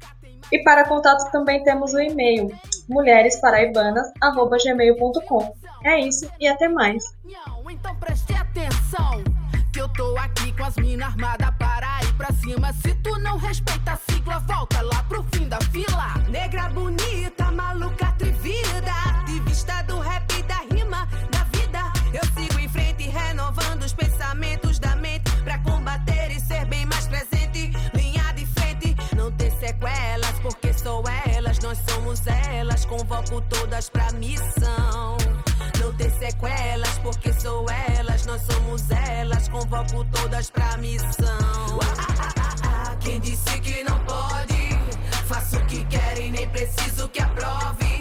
E 0.52 0.62
para 0.62 0.86
contato 0.88 1.30
também 1.30 1.62
temos 1.64 1.94
o 1.94 2.00
e-mail 2.00 2.48
mulheresparaibanas.gmail.com. 2.88 5.54
É 5.84 6.00
isso 6.00 6.30
e 6.38 6.46
até 6.46 6.68
mais. 6.68 7.02
Então 7.70 7.96
preste 7.96 8.34
atenção 8.34 9.24
que 9.72 9.80
eu 9.80 9.88
tô 9.90 10.16
aqui 10.18 10.52
com 10.52 10.64
as 10.64 10.74
minas 10.76 11.08
armadas 11.08 11.50
para 11.58 12.00
ir 12.02 12.12
pra 12.14 12.32
cima. 12.32 12.72
Se 12.72 12.92
tu 12.96 13.16
não 13.20 13.38
respeita 13.38 13.92
a 13.92 13.96
sigla, 13.96 14.40
volta 14.40 14.82
lá 14.82 15.04
pro 15.04 15.22
fim 15.32 15.48
da 15.48 15.60
fila. 15.60 16.14
Negra 16.28 16.68
bonita, 16.70 17.52
maluca 17.52 18.09
todas 32.20 32.26
elas, 32.26 32.84
convoco 32.84 33.40
todas 33.42 33.88
pra 33.88 34.12
missão. 34.12 35.16
Não 35.78 35.92
ter 35.94 36.10
sequelas, 36.10 36.98
porque 36.98 37.32
sou 37.32 37.66
elas, 37.70 38.26
nós 38.26 38.42
somos 38.42 38.90
elas, 38.90 39.48
convoco 39.48 40.04
todas 40.12 40.50
pra 40.50 40.76
missão. 40.76 41.78
Ah, 41.82 42.34
ah, 42.38 42.54
ah, 42.64 42.96
Quem 43.00 43.20
disse 43.20 43.58
que 43.60 43.82
não 43.84 43.98
pode? 44.00 44.70
Faço 45.26 45.56
o 45.56 45.66
que 45.66 45.84
querem, 45.86 46.32
nem 46.32 46.48
preciso 46.48 47.08
que 47.08 47.22
aprove. 47.22 48.00